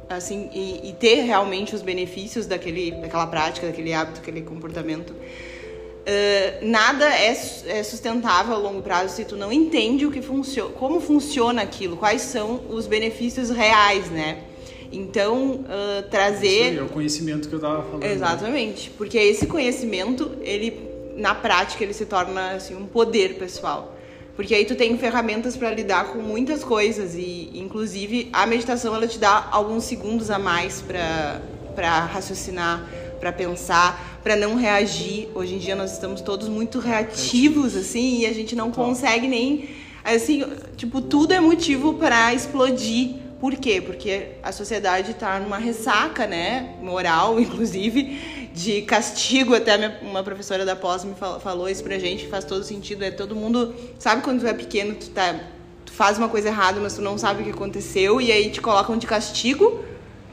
assim 0.09 0.49
e, 0.53 0.89
e 0.89 0.93
ter 0.93 1.21
realmente 1.21 1.75
os 1.75 1.81
benefícios 1.81 2.45
daquele, 2.45 2.91
daquela 2.91 3.27
prática, 3.27 3.67
daquele 3.67 3.93
hábito, 3.93 4.19
daquele 4.19 4.41
comportamento. 4.41 5.11
Uh, 5.11 6.65
nada 6.65 7.05
é, 7.13 7.37
é 7.67 7.83
sustentável 7.83 8.53
a 8.53 8.57
longo 8.57 8.81
prazo 8.81 9.13
se 9.13 9.25
tu 9.25 9.35
não 9.35 9.51
entende 9.51 10.05
o 10.05 10.11
que 10.11 10.21
funciona, 10.21 10.71
como 10.71 11.01
funciona 11.01 11.61
aquilo, 11.61 11.97
quais 11.97 12.21
são 12.21 12.61
os 12.69 12.87
benefícios 12.87 13.49
reais, 13.49 14.09
né? 14.09 14.43
Então, 14.89 15.65
uh, 15.65 15.99
Isso 15.99 16.09
trazer 16.09 16.63
aí, 16.63 16.77
é 16.77 16.81
o 16.81 16.87
conhecimento 16.87 17.49
que 17.49 17.55
eu 17.55 17.59
tava 17.59 17.83
falando. 17.83 18.05
Exatamente, 18.05 18.89
porque 18.91 19.17
esse 19.17 19.47
conhecimento, 19.47 20.31
ele 20.41 20.87
na 21.17 21.35
prática 21.35 21.83
ele 21.83 21.93
se 21.93 22.05
torna 22.05 22.51
assim 22.51 22.73
um 22.73 22.85
poder 22.85 23.33
pessoal. 23.33 23.96
Porque 24.37 24.53
aí 24.53 24.65
tu 24.65 24.75
tem 24.75 24.97
ferramentas 24.99 25.57
para 25.57 25.71
lidar 25.71 26.13
com 26.13 26.19
muitas 26.19 26.63
coisas 26.63 27.15
e 27.15 27.49
inclusive 27.55 28.29
a 28.31 28.45
meditação 28.45 28.95
ela 28.95 29.07
te 29.07 29.17
dá 29.17 29.49
alguns 29.51 29.83
segundos 29.83 30.29
a 30.29 30.39
mais 30.39 30.79
para 30.79 31.41
para 31.75 31.99
raciocinar, 32.05 32.87
para 33.19 33.31
pensar, 33.31 34.19
para 34.23 34.35
não 34.35 34.55
reagir. 34.55 35.27
Hoje 35.35 35.55
em 35.55 35.57
dia 35.59 35.75
nós 35.75 35.93
estamos 35.93 36.21
todos 36.21 36.47
muito 36.47 36.79
reativos 36.79 37.75
assim 37.75 38.21
e 38.21 38.25
a 38.25 38.33
gente 38.33 38.55
não 38.55 38.71
consegue 38.71 39.27
nem 39.27 39.69
assim, 40.03 40.43
tipo, 40.75 41.01
tudo 41.01 41.33
é 41.33 41.39
motivo 41.39 41.95
para 41.95 42.33
explodir. 42.33 43.15
Por 43.39 43.55
quê? 43.55 43.79
Porque 43.79 44.29
a 44.41 44.51
sociedade 44.51 45.13
tá 45.13 45.39
numa 45.39 45.57
ressaca, 45.57 46.25
né, 46.25 46.75
moral, 46.81 47.37
inclusive, 47.41 48.19
de 48.57 48.81
castigo, 48.81 49.53
até 49.53 49.77
minha, 49.77 49.99
uma 50.01 50.23
professora 50.23 50.65
da 50.65 50.75
pós 50.75 51.05
me 51.05 51.13
falou, 51.13 51.39
falou 51.39 51.69
isso 51.69 51.83
pra 51.83 51.99
gente, 51.99 52.27
faz 52.27 52.43
todo 52.43 52.63
sentido, 52.63 53.03
é 53.03 53.11
todo 53.11 53.35
mundo, 53.35 53.75
sabe 53.99 54.23
quando 54.23 54.39
tu 54.41 54.47
é 54.47 54.53
pequeno, 54.53 54.95
tu 54.95 55.11
tá 55.11 55.39
tu 55.85 55.93
faz 55.93 56.17
uma 56.17 56.27
coisa 56.27 56.47
errada, 56.47 56.79
mas 56.81 56.95
tu 56.95 57.01
não 57.01 57.17
sabe 57.19 57.41
o 57.41 57.45
que 57.45 57.51
aconteceu 57.51 58.19
e 58.19 58.31
aí 58.31 58.49
te 58.49 58.59
colocam 58.59 58.97
de 58.97 59.05
castigo. 59.05 59.83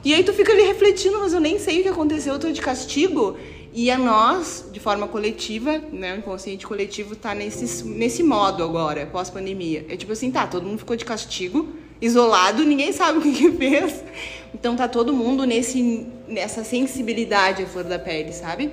E 0.03 0.13
aí 0.13 0.25
tu 0.25 0.33
fica 0.33 0.53
ali 0.53 0.63
refletindo, 0.63 1.19
mas 1.19 1.33
eu 1.33 1.41
nem 1.41 1.59
sei 1.59 1.81
o 1.81 1.83
que 1.83 1.89
aconteceu, 1.89 2.35
eu 2.35 2.39
tô 2.39 2.51
de 2.51 2.61
castigo. 2.61 3.37
E 3.73 3.91
a 3.91 3.99
nós, 3.99 4.69
de 4.73 4.81
forma 4.81 5.07
coletiva, 5.07 5.79
né, 5.93 6.15
o 6.15 6.19
inconsciente 6.19 6.67
coletivo 6.67 7.15
tá 7.15 7.35
nesse, 7.35 7.87
nesse 7.87 8.23
modo 8.23 8.63
agora, 8.65 9.07
pós-pandemia. 9.07 9.85
É 9.89 9.97
tipo 9.97 10.13
assim, 10.13 10.31
tá, 10.31 10.47
todo 10.47 10.67
mundo 10.67 10.79
ficou 10.79 10.97
de 10.97 11.05
castigo, 11.05 11.69
isolado, 12.05 12.65
ninguém 12.65 12.93
sabe 12.93 13.19
o 13.19 13.23
que, 13.23 13.33
que 13.33 13.51
fez. 13.53 14.05
Então 14.53 14.77
tá 14.77 14.87
todo 14.87 15.13
mundo 15.13 15.45
nesse, 15.45 16.07
nessa 16.29 16.63
sensibilidade 16.63 17.63
à 17.63 17.67
flor 17.67 17.85
da 17.85 17.99
pele, 17.99 18.33
sabe? 18.33 18.71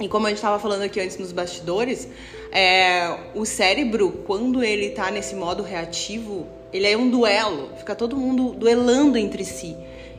E 0.00 0.08
como 0.08 0.26
a 0.26 0.30
gente 0.30 0.38
estava 0.38 0.58
falando 0.58 0.82
aqui 0.82 1.00
antes 1.00 1.16
nos 1.18 1.32
bastidores, 1.32 2.08
é, 2.50 3.16
o 3.34 3.44
cérebro, 3.44 4.22
quando 4.26 4.62
ele 4.62 4.90
tá 4.90 5.10
nesse 5.10 5.34
modo 5.34 5.62
reativo, 5.62 6.46
ele 6.72 6.86
é 6.86 6.96
um 6.96 7.08
duelo, 7.08 7.70
fica 7.78 7.94
todo 7.94 8.16
mundo 8.16 8.52
duelando 8.52 9.16
entre 9.16 9.44
si. 9.44 9.76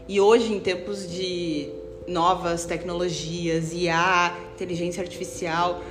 E 0.08 0.20
hoje, 0.20 0.54
em 0.54 0.60
tempos 0.60 1.10
de 1.10 1.70
novas 2.08 2.66
tecnologias, 2.66 3.72
IA, 3.74 4.36
inteligência 4.54 5.02
artificial, 5.02 5.82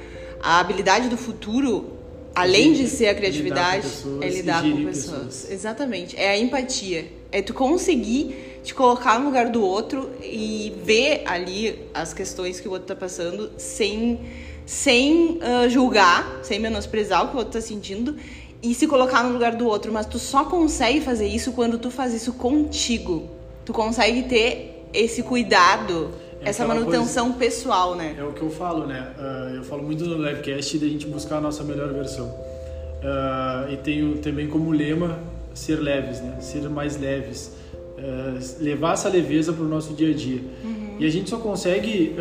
a 0.43 0.59
habilidade 0.59 1.09
do 1.09 1.17
futuro, 1.17 2.02
além 2.35 2.73
de 2.73 2.89
ser 2.89 3.09
a 3.09 3.15
criatividade, 3.15 3.87
é 4.21 4.29
lidar 4.29 4.63
com 4.63 4.85
pessoas. 4.85 5.25
pessoas. 5.25 5.51
Exatamente. 5.51 6.17
É 6.17 6.31
a 6.31 6.39
empatia. 6.39 7.11
É 7.31 7.43
tu 7.43 7.55
conseguir 7.55 8.61
te 8.63 8.75
colocar 8.75 9.19
no 9.19 9.27
lugar 9.27 9.51
do 9.51 9.63
outro 9.63 10.11
e 10.23 10.73
ver 10.85 11.23
ali 11.27 11.79
as 11.93 12.15
questões 12.15 12.61
que 12.61 12.69
o 12.69 12.71
outro 12.71 12.87
tá 12.87 12.95
passando 12.95 13.51
sem, 13.57 14.21
sem 14.65 15.39
uh, 15.39 15.69
julgar, 15.69 16.41
sem 16.43 16.59
menosprezar 16.59 17.25
o 17.25 17.29
que 17.29 17.35
o 17.35 17.39
outro 17.39 17.55
tá 17.55 17.61
sentindo 17.61 18.17
e 18.63 18.75
se 18.75 18.87
colocar 18.87 19.25
no 19.25 19.33
lugar 19.33 19.57
do 19.57 19.67
outro. 19.67 19.93
Mas 19.93 20.07
tu 20.07 20.19
só 20.19 20.45
consegue 20.45 21.01
fazer 21.01 21.27
isso 21.27 21.53
quando 21.53 21.79
tu 21.79 21.91
faz 21.91 22.15
isso 22.15 22.33
contigo. 22.35 23.29
Tu 23.65 23.73
consegue 23.73 24.23
ter 24.25 24.87
esse 24.93 25.23
cuidado 25.23 26.13
é 26.45 26.49
essa 26.49 26.67
manutenção 26.67 27.33
coisa, 27.33 27.39
pessoal, 27.39 27.95
né? 27.95 28.17
É 28.19 28.25
o 28.25 28.33
que 28.33 28.43
eu 28.43 28.51
falo, 28.51 28.87
né? 28.87 29.13
Uh, 29.17 29.57
eu 29.57 29.63
falo 29.63 29.83
muito 29.83 30.05
no 30.05 30.23
livecast 30.23 30.79
da 30.79 30.87
gente 30.87 31.07
buscar 31.07 31.39
a 31.39 31.41
nossa 31.41 31.63
melhor 31.63 31.93
versão. 31.93 32.27
Uh, 32.27 33.73
e 33.73 33.77
tenho 33.77 34.19
também 34.19 34.49
como 34.49 34.73
lema 34.73 35.19
ser 35.55 35.77
leves, 35.77 36.21
né? 36.21 36.41
Ser 36.41 36.69
mais 36.69 36.99
leves. 36.99 37.53
Uh, 37.97 38.63
levar 38.63 38.95
essa 38.95 39.09
leveza 39.09 39.53
para 39.53 39.65
o 39.65 39.69
nosso 39.69 39.95
dia 39.95 40.11
a 40.11 40.15
dia. 40.15 40.41
Uhum. 40.65 40.97
E 40.99 41.07
a 41.07 41.11
gente 41.11 41.31
só 41.31 41.39
consegue 41.39 42.15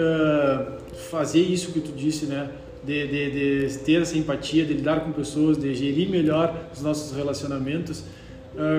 fazer 1.09 1.41
isso 1.41 1.71
que 1.71 1.79
tu 1.79 1.91
disse, 1.91 2.25
né? 2.25 2.49
De, 2.83 3.07
de, 3.07 3.67
de, 3.67 3.77
ter 3.79 4.01
essa 4.01 4.17
empatia, 4.17 4.65
de 4.65 4.73
lidar 4.73 5.01
com 5.01 5.11
pessoas, 5.11 5.57
de 5.57 5.73
gerir 5.73 6.09
melhor 6.09 6.55
os 6.73 6.81
nossos 6.81 7.15
relacionamentos, 7.15 8.03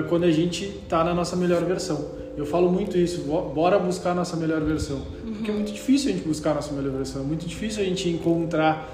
quando 0.09 0.25
a 0.25 0.31
gente 0.31 0.65
está 0.65 1.05
na 1.05 1.13
nossa 1.13 1.37
melhor 1.37 1.63
versão. 1.63 2.05
Eu 2.35 2.45
falo 2.45 2.69
muito 2.69 2.97
isso, 2.97 3.21
bora 3.21 3.77
buscar 3.79 4.11
a 4.11 4.15
nossa 4.15 4.35
melhor 4.35 4.61
versão. 4.61 5.01
Porque 5.43 5.51
é 5.51 5.55
muito 5.55 5.73
difícil 5.73 6.09
a 6.09 6.13
gente 6.13 6.25
buscar 6.25 6.53
nossa 6.53 6.73
melhor 6.73 6.93
versão, 6.93 7.21
é 7.21 7.25
muito 7.25 7.45
difícil 7.45 7.83
a 7.83 7.85
gente 7.85 8.07
encontrar, 8.07 8.89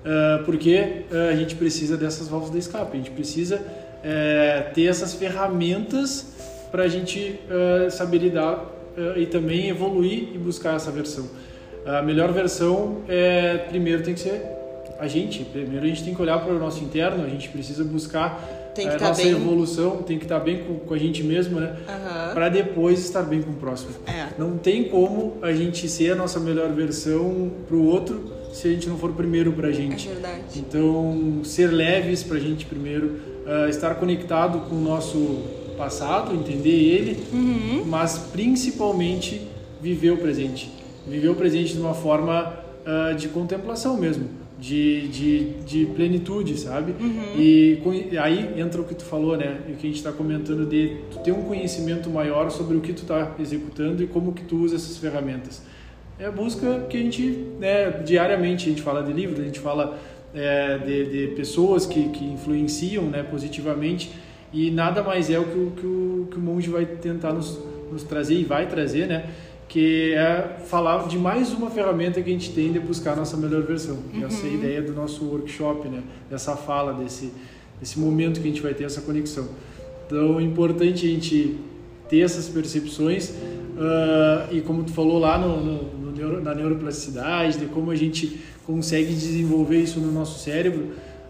uh, 0.00 0.44
porque 0.44 1.04
uh, 1.08 1.30
a 1.30 1.36
gente 1.36 1.54
precisa 1.54 1.96
dessas 1.96 2.26
válvulas 2.26 2.52
de 2.52 2.58
escape, 2.58 2.94
a 2.94 2.96
gente 2.96 3.12
precisa 3.12 3.58
uh, 3.58 4.74
ter 4.74 4.86
essas 4.86 5.14
ferramentas 5.14 6.32
para 6.72 6.82
a 6.82 6.88
gente 6.88 7.38
saber 7.92 8.18
lidar 8.18 8.68
e 9.16 9.26
também 9.26 9.68
evoluir 9.68 10.30
e 10.34 10.38
buscar 10.38 10.74
essa 10.74 10.90
versão. 10.90 11.30
A 11.86 12.02
melhor 12.02 12.32
versão, 12.32 13.02
é, 13.06 13.58
primeiro, 13.58 14.02
tem 14.02 14.14
que 14.14 14.18
ser 14.18 14.42
a 14.98 15.06
gente. 15.06 15.44
Primeiro, 15.44 15.84
a 15.84 15.88
gente 15.88 16.02
tem 16.02 16.12
que 16.12 16.20
olhar 16.20 16.40
para 16.40 16.52
o 16.52 16.58
nosso 16.58 16.82
interno, 16.82 17.24
a 17.24 17.28
gente 17.28 17.48
precisa 17.48 17.84
buscar 17.84 18.42
tem 18.74 18.88
que 18.88 18.94
a 18.94 18.98
tá 18.98 19.08
nossa 19.08 19.22
bem... 19.22 19.32
evolução 19.32 20.02
tem 20.02 20.18
que 20.18 20.24
estar 20.24 20.38
tá 20.38 20.44
bem 20.44 20.64
com, 20.64 20.74
com, 20.80 20.94
a 20.94 20.98
gente 20.98 21.22
mesmo, 21.22 21.60
né? 21.60 21.76
Uhum. 21.88 22.34
Para 22.34 22.48
depois 22.48 22.98
estar 22.98 23.22
bem 23.22 23.40
com 23.40 23.52
o 23.52 23.54
próximo. 23.54 23.92
É. 24.06 24.28
Não 24.36 24.58
tem 24.58 24.84
como 24.84 25.38
a 25.40 25.52
gente 25.52 25.88
ser 25.88 26.12
a 26.12 26.14
nossa 26.14 26.40
melhor 26.40 26.70
versão 26.72 27.50
para 27.66 27.76
o 27.76 27.86
outro 27.86 28.32
se 28.52 28.68
a 28.68 28.70
gente 28.70 28.88
não 28.88 28.98
for 28.98 29.12
primeiro 29.12 29.52
para 29.52 29.68
a 29.68 29.72
gente. 29.72 30.08
É 30.08 30.12
verdade. 30.12 30.42
Então, 30.56 31.40
ser 31.44 31.68
leves 31.68 32.22
para 32.22 32.36
a 32.36 32.40
gente 32.40 32.66
primeiro, 32.66 33.20
uh, 33.46 33.68
estar 33.68 33.94
conectado 33.96 34.60
com 34.68 34.76
o 34.76 34.80
nosso 34.80 35.42
passado, 35.76 36.34
entender 36.34 36.70
ele, 36.70 37.24
uhum. 37.32 37.84
mas 37.86 38.18
principalmente 38.32 39.40
viver 39.80 40.12
o 40.12 40.16
presente. 40.16 40.70
Viver 41.06 41.28
o 41.28 41.34
presente 41.34 41.74
de 41.74 41.80
uma 41.80 41.94
forma 41.94 42.54
uh, 42.86 43.14
de 43.14 43.28
contemplação 43.28 43.96
mesmo 43.96 44.43
de, 44.64 45.08
de, 45.08 45.44
de 45.66 45.86
plenitude, 45.94 46.58
sabe? 46.58 46.94
Uhum. 46.98 47.36
E, 47.36 47.82
e 48.10 48.16
aí 48.16 48.58
entra 48.58 48.80
o 48.80 48.84
que 48.84 48.94
tu 48.94 49.04
falou, 49.04 49.36
né? 49.36 49.60
E 49.68 49.72
o 49.72 49.76
que 49.76 49.86
a 49.86 49.90
gente 49.90 49.98
está 49.98 50.10
comentando 50.10 50.66
de 50.66 50.96
tu 51.10 51.18
ter 51.18 51.32
um 51.32 51.42
conhecimento 51.42 52.08
maior 52.08 52.50
sobre 52.50 52.74
o 52.74 52.80
que 52.80 52.94
tu 52.94 53.02
está 53.02 53.34
executando 53.38 54.02
e 54.02 54.06
como 54.06 54.32
que 54.32 54.42
tu 54.42 54.56
usa 54.56 54.76
essas 54.76 54.96
ferramentas. 54.96 55.62
É 56.18 56.24
a 56.24 56.30
busca 56.30 56.86
que 56.88 56.96
a 56.96 57.00
gente, 57.00 57.44
né, 57.60 57.90
diariamente, 58.06 58.66
a 58.66 58.70
gente 58.70 58.80
fala 58.80 59.02
de 59.02 59.12
livros, 59.12 59.38
a 59.38 59.44
gente 59.44 59.60
fala 59.60 59.98
é, 60.34 60.78
de, 60.78 61.04
de, 61.10 61.34
pessoas 61.34 61.84
que, 61.84 62.08
que 62.08 62.24
influenciam 62.24 63.04
né, 63.04 63.22
positivamente 63.22 64.12
e 64.50 64.70
nada 64.70 65.02
mais 65.02 65.28
é 65.28 65.38
o 65.38 65.44
que 65.44 65.58
o, 65.58 65.70
que 65.72 65.86
o, 65.86 66.28
que 66.30 66.36
o 66.38 66.40
monge 66.40 66.70
vai 66.70 66.86
tentar 66.86 67.34
nos, 67.34 67.60
nos 67.92 68.02
trazer 68.02 68.34
e 68.34 68.44
vai 68.44 68.66
trazer, 68.66 69.08
né? 69.08 69.26
Que 69.74 70.12
é 70.12 70.58
falar 70.66 71.08
de 71.08 71.18
mais 71.18 71.52
uma 71.52 71.68
ferramenta 71.68 72.22
que 72.22 72.30
a 72.30 72.32
gente 72.32 72.52
tem 72.52 72.72
de 72.72 72.78
buscar 72.78 73.14
a 73.14 73.16
nossa 73.16 73.36
melhor 73.36 73.62
versão. 73.62 73.98
Uhum. 74.14 74.24
Essa 74.24 74.46
é 74.46 74.50
a 74.50 74.52
ideia 74.52 74.82
do 74.82 74.92
nosso 74.92 75.24
workshop, 75.24 75.88
né? 75.88 76.00
Dessa 76.30 76.54
fala, 76.54 76.92
desse, 76.92 77.32
desse 77.80 77.98
momento 77.98 78.40
que 78.40 78.46
a 78.46 78.50
gente 78.52 78.62
vai 78.62 78.72
ter 78.72 78.84
essa 78.84 79.00
conexão. 79.00 79.48
Então, 80.06 80.38
é 80.38 80.44
importante 80.44 81.04
a 81.04 81.08
gente 81.08 81.56
ter 82.08 82.20
essas 82.20 82.48
percepções 82.48 83.30
uh, 83.30 84.54
e 84.54 84.60
como 84.60 84.84
tu 84.84 84.92
falou 84.92 85.18
lá 85.18 85.36
no, 85.36 85.60
no, 85.60 85.82
no 85.98 86.12
neuro, 86.12 86.40
na 86.40 86.54
neuroplasticidade, 86.54 87.58
de 87.58 87.66
como 87.66 87.90
a 87.90 87.96
gente 87.96 88.38
consegue 88.64 89.12
desenvolver 89.12 89.80
isso 89.80 89.98
no 89.98 90.12
nosso 90.12 90.38
cérebro, 90.38 90.82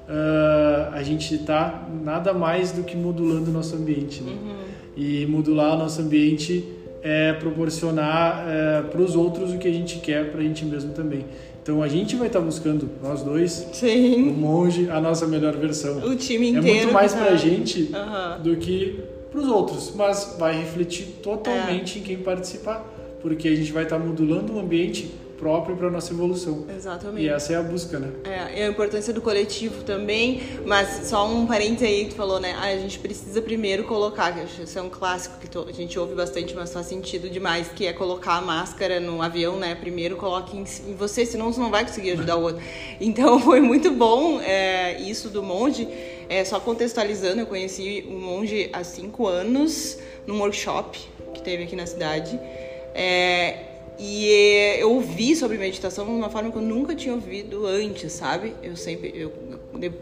uh, 0.07 0.93
a 0.93 1.03
gente 1.03 1.35
está 1.35 1.89
nada 2.05 2.35
mais 2.35 2.73
do 2.73 2.83
que 2.83 2.95
modulando 2.95 3.49
o 3.51 3.55
nosso 3.55 3.75
ambiente, 3.75 4.23
né? 4.23 4.33
Uhum. 4.33 4.55
E 4.99 5.25
modular 5.25 5.77
o 5.77 5.79
nosso 5.79 6.03
ambiente 6.03 6.84
é, 7.05 7.35
proporcionar 7.35 8.47
é, 8.49 8.83
para 8.83 9.01
os 9.03 9.15
outros 9.15 9.53
o 9.53 9.59
que 9.59 9.69
a 9.69 9.73
gente 9.73 9.99
quer 9.99 10.33
para 10.33 10.41
a 10.41 10.43
gente 10.43 10.65
mesmo 10.65 10.93
também. 10.95 11.27
Então 11.63 11.83
a 11.83 11.89
gente 11.89 12.17
vai 12.17 12.27
estar 12.27 12.41
tá 12.41 12.45
buscando, 12.45 12.89
nós 13.03 13.23
dois, 13.23 13.69
Sim. 13.73 14.31
o 14.31 14.33
monge, 14.33 14.89
a 14.89 15.01
nossa 15.01 15.27
melhor 15.27 15.55
versão. 15.57 15.99
O 15.99 16.17
time 16.17 16.49
inteiro. 16.49 16.67
É 16.67 16.73
muito 16.73 16.93
mais 16.93 17.15
para 17.15 17.33
a 17.33 17.37
gente 17.37 17.91
uhum. 17.93 18.43
do 18.43 18.57
que 18.57 19.01
para 19.31 19.41
os 19.41 19.49
outros, 19.49 19.93
mas 19.95 20.37
vai 20.39 20.57
refletir 20.57 21.07
totalmente 21.23 21.99
é. 21.99 22.01
em 22.01 22.05
quem 22.05 22.17
participar, 22.19 22.85
porque 23.21 23.49
a 23.49 23.55
gente 23.55 23.71
vai 23.71 23.85
estar 23.85 23.99
tá 23.99 24.05
modulando 24.05 24.55
o 24.55 24.59
ambiente 24.59 25.11
próprio 25.45 25.77
para 25.77 25.91
nossa 25.91 26.11
evolução. 26.11 26.65
Exatamente. 26.75 27.27
E 27.27 27.29
essa 27.29 27.53
é 27.53 27.57
a 27.57 27.63
busca, 27.63 27.99
né? 27.99 28.11
É, 28.25 28.61
e 28.61 28.63
a 28.63 28.67
importância 28.67 29.13
do 29.13 29.21
coletivo 29.21 29.85
também, 29.85 30.41
mas 30.65 31.07
só 31.07 31.29
um 31.29 31.47
parênteses 31.47 31.83
aí 31.83 32.05
que 32.07 32.11
tu 32.13 32.17
falou, 32.17 32.41
né? 32.41 32.55
Ah, 32.57 32.69
a 32.69 32.79
gente 32.79 32.99
precisa 32.99 33.43
primeiro 33.43 33.85
colocar, 33.85 34.33
que 34.33 34.63
isso 34.63 34.79
é 34.79 34.81
um 34.81 34.89
clássico 34.89 35.37
que 35.39 35.59
a 35.59 35.73
gente 35.75 35.99
ouve 35.99 36.15
bastante, 36.15 36.55
mas 36.55 36.73
faz 36.73 36.87
sentido 36.87 37.29
demais, 37.29 37.69
que 37.69 37.87
é 37.87 37.93
colocar 37.93 38.37
a 38.37 38.41
máscara 38.41 38.99
no 38.99 39.21
avião, 39.21 39.59
né? 39.59 39.75
Primeiro 39.75 40.17
coloque 40.17 40.57
em, 40.57 40.65
em 40.89 40.95
você, 40.95 41.27
senão 41.27 41.53
você 41.53 41.61
não 41.61 41.71
vai 41.71 41.85
conseguir 41.85 42.13
ajudar 42.13 42.37
o 42.37 42.43
outro. 42.43 42.63
Então 42.99 43.39
foi 43.45 43.61
muito 43.61 43.91
bom 43.91 44.41
é, 44.41 44.99
isso 44.99 45.29
do 45.29 45.43
monge. 45.43 45.87
É, 46.27 46.43
só 46.43 46.59
contextualizando, 46.59 47.43
eu 47.43 47.47
conheci 47.47 48.03
o 48.09 48.13
monge 48.13 48.71
há 48.73 48.83
cinco 48.83 49.27
anos 49.27 49.99
num 50.27 50.41
workshop 50.41 50.99
que 51.35 51.43
teve 51.43 51.65
aqui 51.65 51.77
na 51.77 51.85
cidade. 51.85 52.41
É, 52.95 53.74
e 53.99 54.77
eu 54.79 54.93
ouvi 54.93 55.37
sobre 55.37 55.57
meditação 55.57 56.05
de 56.05 56.11
uma 56.11 56.29
forma 56.29 56.51
que 56.51 56.57
eu 56.57 56.63
nunca 56.63 56.95
tinha 56.95 57.15
ouvido 57.15 57.67
antes, 57.67 58.13
sabe? 58.13 58.55
Eu 58.63 58.77
sempre. 58.77 59.13
Eu, 59.15 59.33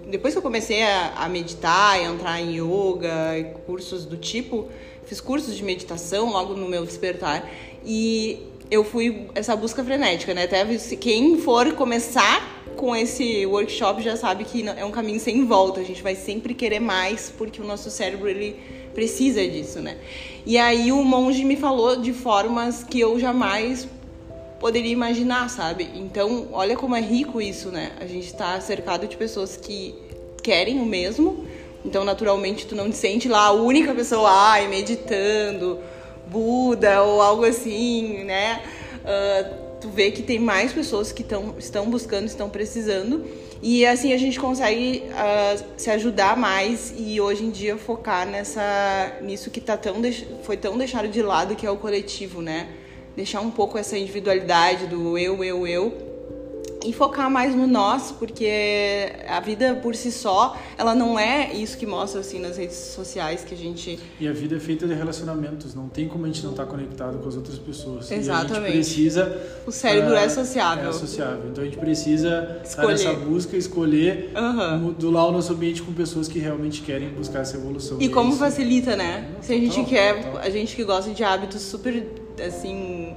depois 0.08 0.34
que 0.34 0.38
eu 0.38 0.42
comecei 0.42 0.82
a, 0.82 1.12
a 1.16 1.28
meditar, 1.28 1.94
a 1.94 2.02
entrar 2.02 2.40
em 2.40 2.56
yoga 2.56 3.38
e 3.38 3.44
cursos 3.66 4.04
do 4.04 4.16
tipo, 4.16 4.68
fiz 5.04 5.20
cursos 5.20 5.56
de 5.56 5.62
meditação 5.62 6.30
logo 6.30 6.54
no 6.54 6.68
meu 6.68 6.86
despertar. 6.86 7.48
E 7.84 8.46
eu 8.70 8.82
fui 8.82 9.28
essa 9.34 9.54
busca 9.54 9.84
frenética, 9.84 10.32
né? 10.32 10.44
Até 10.44 10.64
quem 10.96 11.38
for 11.38 11.72
começar 11.74 12.64
com 12.76 12.96
esse 12.96 13.44
workshop 13.44 14.02
já 14.02 14.16
sabe 14.16 14.44
que 14.44 14.66
é 14.66 14.84
um 14.84 14.90
caminho 14.90 15.20
sem 15.20 15.44
volta. 15.44 15.80
A 15.80 15.84
gente 15.84 16.02
vai 16.02 16.14
sempre 16.14 16.54
querer 16.54 16.80
mais 16.80 17.30
porque 17.36 17.60
o 17.60 17.64
nosso 17.64 17.90
cérebro 17.90 18.28
ele 18.28 18.56
precisa 18.94 19.46
disso, 19.46 19.80
né? 19.80 19.96
E 20.44 20.58
aí 20.58 20.90
o 20.92 21.02
monge 21.04 21.44
me 21.44 21.56
falou 21.56 21.96
de 21.96 22.12
formas 22.12 22.82
que 22.82 23.00
eu 23.00 23.18
jamais 23.18 23.88
poderia 24.58 24.92
imaginar, 24.92 25.50
sabe? 25.50 25.88
Então, 25.94 26.48
olha 26.52 26.76
como 26.76 26.94
é 26.94 27.00
rico 27.00 27.40
isso, 27.40 27.70
né? 27.70 27.92
A 28.00 28.06
gente 28.06 28.26
está 28.26 28.60
cercado 28.60 29.06
de 29.06 29.16
pessoas 29.16 29.56
que 29.56 29.94
querem 30.42 30.80
o 30.80 30.86
mesmo. 30.86 31.46
Então, 31.84 32.04
naturalmente, 32.04 32.66
tu 32.66 32.76
não 32.76 32.88
te 32.88 32.96
sente 32.96 33.28
lá 33.28 33.46
a 33.46 33.52
única 33.52 33.92
pessoa, 33.92 34.30
ai, 34.30 34.68
meditando, 34.68 35.80
Buda 36.28 37.02
ou 37.02 37.20
algo 37.20 37.44
assim, 37.44 38.22
né? 38.24 38.62
Uh, 39.00 39.80
tu 39.80 39.88
vê 39.88 40.12
que 40.12 40.22
tem 40.22 40.38
mais 40.38 40.72
pessoas 40.72 41.10
que 41.10 41.24
tão, 41.24 41.56
estão 41.58 41.90
buscando, 41.90 42.26
estão 42.26 42.48
precisando. 42.48 43.24
E 43.62 43.86
assim 43.86 44.12
a 44.12 44.18
gente 44.18 44.40
consegue 44.40 45.04
uh, 45.06 45.64
se 45.76 45.88
ajudar 45.88 46.36
mais 46.36 46.92
e 46.98 47.20
hoje 47.20 47.44
em 47.44 47.50
dia 47.50 47.78
focar 47.78 48.26
nessa 48.26 49.18
nisso 49.22 49.52
que 49.52 49.60
tá 49.60 49.76
tão 49.76 50.02
foi 50.42 50.56
tão 50.56 50.76
deixado 50.76 51.06
de 51.06 51.22
lado 51.22 51.54
que 51.54 51.64
é 51.64 51.70
o 51.70 51.76
coletivo, 51.76 52.42
né? 52.42 52.68
Deixar 53.14 53.40
um 53.40 53.52
pouco 53.52 53.78
essa 53.78 53.96
individualidade 53.96 54.88
do 54.88 55.16
eu, 55.16 55.44
eu, 55.44 55.64
eu 55.64 56.11
e 56.84 56.92
focar 56.92 57.30
mais 57.30 57.54
no 57.54 57.66
nós, 57.66 58.12
porque 58.12 59.12
a 59.28 59.40
vida 59.40 59.78
por 59.82 59.94
si 59.94 60.10
só, 60.10 60.56
ela 60.76 60.94
não 60.94 61.18
é 61.18 61.52
isso 61.52 61.76
que 61.76 61.86
mostra 61.86 62.20
assim 62.20 62.40
nas 62.40 62.56
redes 62.56 62.76
sociais 62.76 63.44
que 63.44 63.54
a 63.54 63.56
gente 63.56 63.98
E 64.20 64.28
a 64.28 64.32
vida 64.32 64.56
é 64.56 64.60
feita 64.60 64.86
de 64.86 64.94
relacionamentos, 64.94 65.74
não 65.74 65.88
tem 65.88 66.08
como 66.08 66.24
a 66.24 66.28
gente 66.28 66.42
não 66.42 66.50
estar 66.50 66.66
conectado 66.66 67.18
com 67.18 67.28
as 67.28 67.36
outras 67.36 67.58
pessoas. 67.58 68.10
Exatamente. 68.10 68.52
E 68.52 68.56
a 68.56 68.66
gente 68.66 68.72
precisa 68.72 69.42
O 69.66 69.72
cérebro 69.72 70.12
uh, 70.12 70.16
é 70.16 70.28
sociável. 70.28 70.88
É 70.88 70.92
sociável. 70.92 71.50
Então 71.50 71.62
a 71.62 71.66
gente 71.66 71.78
precisa 71.78 72.60
estar 72.64 72.86
nessa 72.86 73.12
busca, 73.12 73.56
escolher 73.56 74.32
uhum. 74.36 74.78
modular 74.78 75.26
o 75.26 75.32
nosso 75.32 75.52
ambiente 75.52 75.82
com 75.82 75.92
pessoas 75.92 76.28
que 76.28 76.38
realmente 76.38 76.82
querem 76.82 77.08
buscar 77.10 77.40
essa 77.40 77.56
evolução. 77.56 78.00
E 78.00 78.08
como 78.08 78.32
facilita, 78.34 78.96
né? 78.96 79.28
Se 79.40 79.52
a 79.52 79.56
gente 79.56 79.84
quer, 79.84 80.32
a 80.40 80.50
gente 80.50 80.74
que 80.74 80.84
gosta 80.84 81.12
de 81.12 81.22
hábitos 81.22 81.62
super 81.62 82.06
assim 82.44 83.14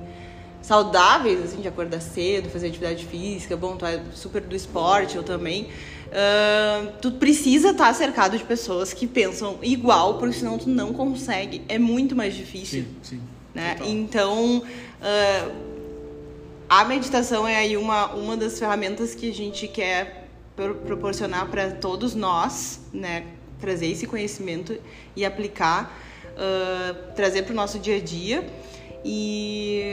saudáveis, 0.65 1.43
assim, 1.43 1.61
de 1.61 1.67
acordar 1.67 2.01
cedo, 2.01 2.49
fazer 2.49 2.67
atividade 2.67 3.05
física, 3.05 3.55
bom, 3.55 3.77
tu 3.77 3.85
é 3.85 4.01
super 4.13 4.41
do 4.41 4.55
esporte, 4.55 5.15
eu 5.15 5.23
também. 5.23 5.65
Uh, 5.65 6.91
tu 7.01 7.11
precisa 7.11 7.69
estar 7.69 7.93
cercado 7.93 8.35
de 8.35 8.43
pessoas 8.43 8.91
que 8.91 9.05
pensam 9.05 9.59
igual, 9.61 10.17
porque 10.17 10.37
senão 10.37 10.57
tu 10.57 10.67
não 10.67 10.91
consegue. 10.91 11.61
É 11.69 11.77
muito 11.77 12.15
mais 12.15 12.33
difícil. 12.33 12.83
Sim, 12.83 12.95
sim. 13.03 13.21
Né? 13.53 13.77
Então, 13.85 14.57
uh, 14.59 15.51
a 16.67 16.83
meditação 16.83 17.47
é 17.47 17.57
aí 17.57 17.77
uma, 17.77 18.13
uma 18.13 18.35
das 18.35 18.57
ferramentas 18.57 19.13
que 19.13 19.29
a 19.29 19.33
gente 19.33 19.67
quer 19.67 20.27
proporcionar 20.87 21.47
para 21.47 21.71
todos 21.71 22.15
nós, 22.15 22.79
né? 22.91 23.25
Trazer 23.59 23.87
esse 23.87 24.07
conhecimento 24.07 24.75
e 25.15 25.23
aplicar, 25.23 25.95
uh, 26.31 27.13
trazer 27.13 27.43
para 27.43 27.53
o 27.53 27.55
nosso 27.55 27.77
dia 27.77 27.97
a 27.97 28.01
dia. 28.01 28.43
E 29.07 29.83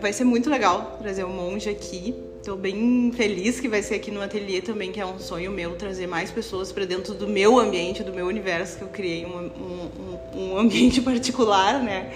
vai 0.00 0.10
ser 0.10 0.24
muito 0.24 0.48
legal 0.48 0.96
trazer 0.98 1.22
o 1.22 1.28
monge 1.28 1.68
aqui. 1.68 2.14
Estou 2.38 2.56
bem 2.56 3.12
feliz 3.14 3.60
que 3.60 3.68
vai 3.68 3.82
ser 3.82 3.96
aqui 3.96 4.10
no 4.10 4.22
ateliê 4.22 4.62
também, 4.62 4.90
que 4.90 4.98
é 4.98 5.04
um 5.04 5.18
sonho 5.18 5.50
meu 5.50 5.76
trazer 5.76 6.06
mais 6.06 6.30
pessoas 6.30 6.72
para 6.72 6.86
dentro 6.86 7.12
do 7.12 7.28
meu 7.28 7.58
ambiente, 7.58 8.02
do 8.02 8.12
meu 8.12 8.26
universo 8.26 8.78
que 8.78 8.84
eu 8.84 8.88
criei, 8.88 9.26
um, 9.26 9.50
um, 10.34 10.40
um 10.40 10.58
ambiente 10.58 11.00
particular, 11.02 11.82
né? 11.82 12.10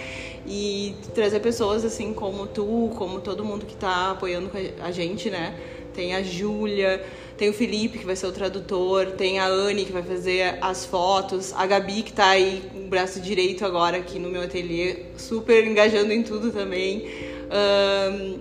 E 0.47 0.95
trazer 1.15 1.41
pessoas 1.41 1.85
assim 1.85 2.15
como 2.15 2.47
tu, 2.47 2.93
como 2.97 3.21
todo 3.21 3.45
mundo 3.45 3.67
que 3.67 3.75
está 3.75 4.13
apoiando 4.13 4.51
a 4.81 4.91
gente, 4.91 5.29
né? 5.29 5.55
Tem 5.95 6.15
a 6.15 6.23
Júlia, 6.23 7.05
tem 7.39 7.49
o 7.49 7.53
Felipe, 7.53 7.99
que 7.99 8.05
vai 8.05 8.17
ser 8.17 8.27
o 8.27 8.33
tradutor, 8.33 9.13
tem 9.13 9.39
a 9.39 9.47
Anne, 9.47 9.85
que 9.85 9.93
vai 9.93 10.03
fazer 10.03 10.59
as 10.61 10.85
fotos, 10.85 11.55
a 11.57 11.65
Gabi, 11.67 12.03
que 12.03 12.11
está 12.11 12.31
aí 12.31 12.63
com 12.73 12.81
o 12.81 12.89
braço 12.89 13.21
direito 13.21 13.65
agora 13.65 13.97
aqui 13.97 14.19
no 14.19 14.29
meu 14.29 14.43
ateliê, 14.43 15.05
super 15.17 15.65
engajando 15.65 16.13
em 16.13 16.25
tudo 16.25 16.51
também. 16.51 17.07
Um, 17.49 18.41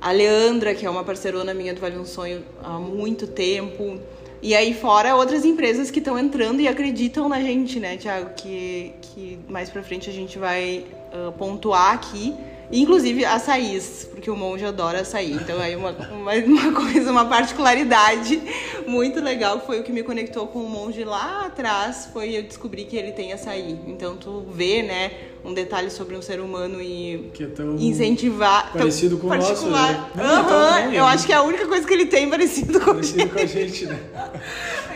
a 0.00 0.10
Leandra, 0.10 0.74
que 0.74 0.86
é 0.86 0.90
uma 0.90 1.04
parcerona 1.04 1.52
minha 1.52 1.74
do 1.74 1.80
Vale 1.80 1.98
um 1.98 2.06
Sonho 2.06 2.42
há 2.64 2.78
muito 2.78 3.26
tempo. 3.26 4.00
E 4.40 4.54
aí 4.54 4.72
fora 4.72 5.14
outras 5.14 5.44
empresas 5.44 5.90
que 5.90 5.98
estão 5.98 6.18
entrando 6.18 6.60
e 6.60 6.68
acreditam 6.68 7.28
na 7.28 7.42
gente, 7.42 7.78
né, 7.78 7.98
Tiago? 7.98 8.30
Que, 8.34 8.92
que 9.02 9.38
mais 9.48 9.68
pra 9.68 9.82
frente 9.82 10.08
a 10.08 10.12
gente 10.12 10.38
vai 10.38 10.86
uh, 11.12 11.32
pontuar 11.32 11.92
aqui. 11.92 12.34
Inclusive 12.70 13.24
açaís, 13.24 14.08
porque 14.10 14.30
o 14.30 14.36
monge 14.36 14.64
adora 14.64 15.00
açaí. 15.00 15.32
Então 15.32 15.58
aí 15.60 15.74
uma, 15.74 15.90
uma, 15.90 16.34
uma, 16.34 16.72
coisa, 16.78 17.10
uma 17.10 17.24
particularidade 17.24 18.42
muito 18.86 19.20
legal 19.20 19.60
foi 19.64 19.80
o 19.80 19.82
que 19.82 19.92
me 19.92 20.02
conectou 20.02 20.46
com 20.46 20.60
o 20.60 20.68
monge 20.68 21.02
lá 21.04 21.46
atrás, 21.46 22.08
foi 22.12 22.36
eu 22.36 22.42
descobrir 22.42 22.84
que 22.84 22.96
ele 22.96 23.12
tem 23.12 23.32
açaí. 23.32 23.78
Então 23.86 24.16
tu 24.16 24.44
vê, 24.50 24.82
né, 24.82 25.12
um 25.44 25.54
detalhe 25.54 25.90
sobre 25.90 26.14
um 26.14 26.22
ser 26.22 26.40
humano 26.40 26.80
e 26.82 27.30
que 27.32 27.44
é 27.44 27.46
tão 27.46 27.76
incentivar. 27.76 28.72
Parecido 28.72 29.16
com 29.16 29.28
o 29.28 29.34
nosso. 29.36 29.66
Né? 29.68 30.10
Uhum, 30.14 30.92
é 30.92 30.98
eu 30.98 31.04
acho 31.04 31.26
que 31.26 31.32
é 31.32 31.36
a 31.36 31.42
única 31.42 31.66
coisa 31.66 31.86
que 31.86 31.94
ele 31.94 32.06
tem 32.06 32.28
parecido 32.28 32.80
com 32.80 32.92
parecido 32.92 33.22
a 33.22 33.24
gente. 33.24 33.32
com 33.32 33.38
a 33.38 33.46
gente, 33.46 33.86
né? 33.86 33.98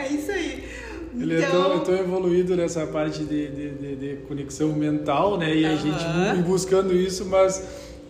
Ele 1.14 1.36
então... 1.36 1.48
é, 1.48 1.50
tão, 1.50 1.76
então 1.76 1.94
é 1.94 1.96
tão, 1.98 2.06
evoluído 2.06 2.56
nessa 2.56 2.86
parte 2.86 3.24
de, 3.24 3.48
de, 3.48 3.70
de, 3.70 3.96
de 3.96 4.16
conexão 4.28 4.68
mental, 4.72 5.36
né? 5.36 5.54
E 5.54 5.66
a 5.66 5.76
gente 5.76 6.42
buscando 6.46 6.94
isso, 6.94 7.24
mas 7.26 7.62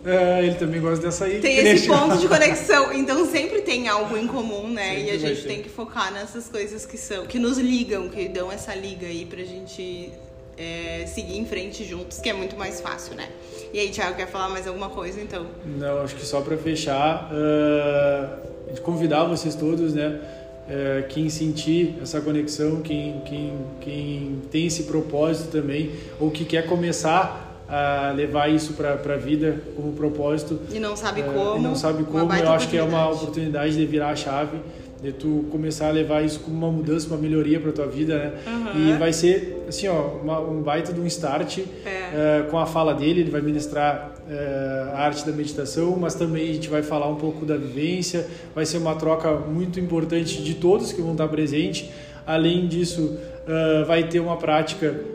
é, 0.05 0.45
ele 0.45 0.55
também 0.55 0.81
gosta 0.81 1.05
dessa 1.05 1.25
aí. 1.25 1.39
Tem 1.39 1.57
esse 1.57 1.87
ponto 1.87 2.17
de 2.17 2.27
conexão. 2.27 2.93
Então 2.93 3.25
sempre 3.25 3.61
tem 3.61 3.87
algo 3.87 4.17
em 4.17 4.27
comum, 4.27 4.67
né? 4.69 4.95
Sempre 4.95 5.03
e 5.03 5.09
a 5.11 5.17
gente 5.17 5.43
tem 5.43 5.61
que 5.61 5.69
focar 5.69 6.11
nessas 6.13 6.49
coisas 6.49 6.85
que 6.85 6.97
são, 6.97 7.25
que 7.25 7.39
nos 7.39 7.57
ligam, 7.57 8.09
que 8.09 8.27
dão 8.27 8.51
essa 8.51 8.75
liga 8.75 9.07
aí 9.07 9.25
pra 9.25 9.43
gente 9.43 10.11
é, 10.57 11.05
seguir 11.07 11.37
em 11.37 11.45
frente 11.45 11.83
juntos, 11.83 12.19
que 12.19 12.29
é 12.29 12.33
muito 12.33 12.57
mais 12.57 12.81
fácil, 12.81 13.15
né? 13.15 13.29
E 13.73 13.79
aí, 13.79 13.89
Thiago, 13.89 14.15
quer 14.15 14.27
falar 14.27 14.49
mais 14.49 14.67
alguma 14.67 14.89
coisa 14.89 15.21
então? 15.21 15.47
Não, 15.65 16.01
acho 16.01 16.15
que 16.15 16.25
só 16.25 16.41
para 16.41 16.57
fechar, 16.57 17.31
uh, 17.31 18.81
convidar 18.81 19.23
vocês 19.23 19.55
todos, 19.55 19.93
né? 19.93 20.19
Uh, 20.63 21.07
quem 21.09 21.29
sentir 21.29 21.95
essa 22.01 22.21
conexão, 22.21 22.81
quem, 22.81 23.21
quem, 23.25 23.53
quem 23.81 24.41
tem 24.49 24.67
esse 24.67 24.83
propósito 24.83 25.51
também, 25.51 25.91
ou 26.19 26.31
que 26.31 26.45
quer 26.45 26.65
começar 26.65 27.65
a 27.67 28.13
levar 28.15 28.49
isso 28.49 28.73
para 28.73 28.93
a 28.93 29.17
vida 29.17 29.57
como 29.75 29.91
propósito. 29.93 30.59
E 30.71 30.79
não 30.79 30.95
sabe 30.95 31.21
uh, 31.21 31.25
como. 31.25 31.57
E 31.57 31.61
não 31.61 31.75
sabe 31.75 32.03
como, 32.03 32.33
eu 32.33 32.51
acho 32.51 32.69
que 32.69 32.77
é 32.77 32.83
uma 32.83 33.09
oportunidade 33.09 33.75
de 33.75 33.85
virar 33.85 34.11
a 34.11 34.15
chave 34.15 34.57
de 35.03 35.11
tu 35.11 35.45
começar 35.51 35.89
a 35.89 35.91
levar 35.91 36.23
isso 36.23 36.39
como 36.39 36.55
uma 36.55 36.71
mudança, 36.71 37.07
uma 37.07 37.17
melhoria 37.17 37.59
para 37.59 37.73
tua 37.73 37.87
vida, 37.87 38.17
né? 38.17 38.31
Uhum. 38.47 38.87
E 38.87 38.97
vai 38.97 39.11
ser 39.11 39.65
assim, 39.67 39.89
ó, 39.89 39.99
uma, 40.23 40.39
um 40.39 40.61
baita 40.61 40.93
de 40.93 41.01
um 41.01 41.05
start 41.05 41.59
é. 41.85 42.45
uh, 42.45 42.49
com 42.49 42.57
a 42.57 42.65
fala 42.65 42.93
dele. 42.93 43.19
Ele 43.19 43.29
vai 43.29 43.41
ministrar 43.41 44.12
uh, 44.27 44.95
a 44.95 44.99
arte 44.99 45.25
da 45.25 45.31
meditação, 45.31 45.95
mas 45.99 46.15
também 46.15 46.49
a 46.49 46.53
gente 46.53 46.69
vai 46.69 46.81
falar 46.81 47.07
um 47.07 47.15
pouco 47.15 47.45
da 47.45 47.57
vivência. 47.57 48.27
Vai 48.53 48.65
ser 48.65 48.77
uma 48.77 48.95
troca 48.95 49.31
muito 49.31 49.79
importante 49.79 50.41
de 50.41 50.53
todos 50.55 50.91
que 50.91 51.01
vão 51.01 51.13
estar 51.13 51.27
presentes. 51.27 51.89
Além 52.25 52.67
disso, 52.67 53.17
uh, 53.47 53.85
vai 53.85 54.07
ter 54.07 54.19
uma 54.19 54.37
prática 54.37 55.13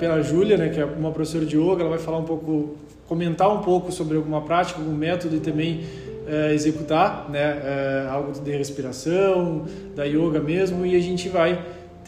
pela 0.00 0.20
Júlia, 0.20 0.56
né, 0.56 0.68
que 0.68 0.80
é 0.80 0.84
uma 0.84 1.12
professora 1.12 1.46
de 1.46 1.56
yoga. 1.56 1.82
Ela 1.82 1.90
vai 1.90 1.98
falar 2.00 2.18
um 2.18 2.24
pouco, 2.24 2.74
comentar 3.06 3.48
um 3.48 3.60
pouco 3.60 3.92
sobre 3.92 4.16
alguma 4.16 4.40
prática, 4.40 4.80
algum 4.80 4.92
método 4.92 5.36
e 5.36 5.38
também 5.38 5.84
é, 6.30 6.54
executar 6.54 7.28
né, 7.28 7.40
é, 7.40 8.06
algo 8.08 8.32
de 8.32 8.50
respiração, 8.52 9.64
da 9.96 10.04
yoga 10.04 10.38
mesmo, 10.38 10.86
e 10.86 10.94
a 10.94 11.00
gente 11.00 11.28
vai 11.28 11.60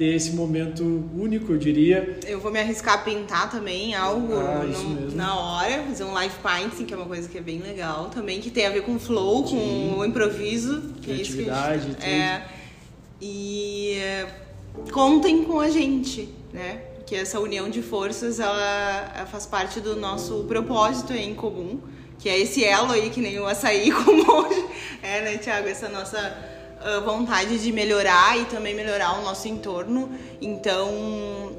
ter 0.03 0.17
esse 0.17 0.33
momento 0.33 0.83
único, 1.17 1.53
eu 1.53 1.59
diria. 1.59 2.19
Eu 2.27 2.41
vou 2.41 2.51
me 2.51 2.59
arriscar 2.59 2.95
a 2.95 2.99
pintar 2.99 3.49
também 3.49 3.95
algo 3.95 4.35
ah, 4.35 4.65
no, 4.65 5.15
na 5.15 5.39
hora, 5.39 5.85
fazer 5.85 6.03
um 6.03 6.13
live 6.13 6.35
painting, 6.43 6.85
que 6.85 6.93
é 6.93 6.97
uma 6.97 7.07
coisa 7.07 7.29
que 7.29 7.39
é 7.39 7.41
bem 7.41 7.61
legal 7.61 8.07
também, 8.07 8.41
que 8.41 8.51
tem 8.51 8.67
a 8.67 8.71
ver 8.71 8.83
com 8.83 8.99
flow, 8.99 9.47
Sim. 9.47 9.93
com 9.95 10.01
o 10.01 10.05
improviso. 10.05 10.93
Que 11.01 11.13
é 11.13 11.15
Criatividade, 11.15 11.91
é 11.91 11.95
tudo. 11.95 12.05
É, 12.05 12.43
e 13.21 13.97
contem 14.91 15.45
com 15.45 15.61
a 15.61 15.71
gente, 15.71 16.29
né? 16.53 16.81
Que 17.07 17.15
essa 17.15 17.39
união 17.39 17.71
de 17.71 17.81
forças, 17.81 18.41
ela, 18.41 19.13
ela 19.15 19.27
faz 19.27 19.47
parte 19.47 19.79
do 19.79 19.95
nosso 19.95 20.45
propósito 20.49 21.13
em 21.13 21.33
comum 21.33 21.79
que 22.19 22.29
é 22.29 22.39
esse 22.39 22.65
elo 22.65 22.93
aí, 22.93 23.11
que 23.11 23.21
nem 23.21 23.41
o 23.41 23.47
açaí 23.47 23.91
com 23.91 24.13
o 24.13 24.25
monge, 24.25 24.65
é, 25.03 25.23
né, 25.23 25.39
Tiago? 25.39 25.67
Essa 25.67 25.89
nossa 25.89 26.52
vontade 27.05 27.59
de 27.59 27.73
melhorar 27.73 28.39
e 28.39 28.45
também 28.45 28.75
melhorar 28.75 29.19
o 29.21 29.25
nosso 29.25 29.49
entorno. 29.49 30.11
Então, 30.41 31.53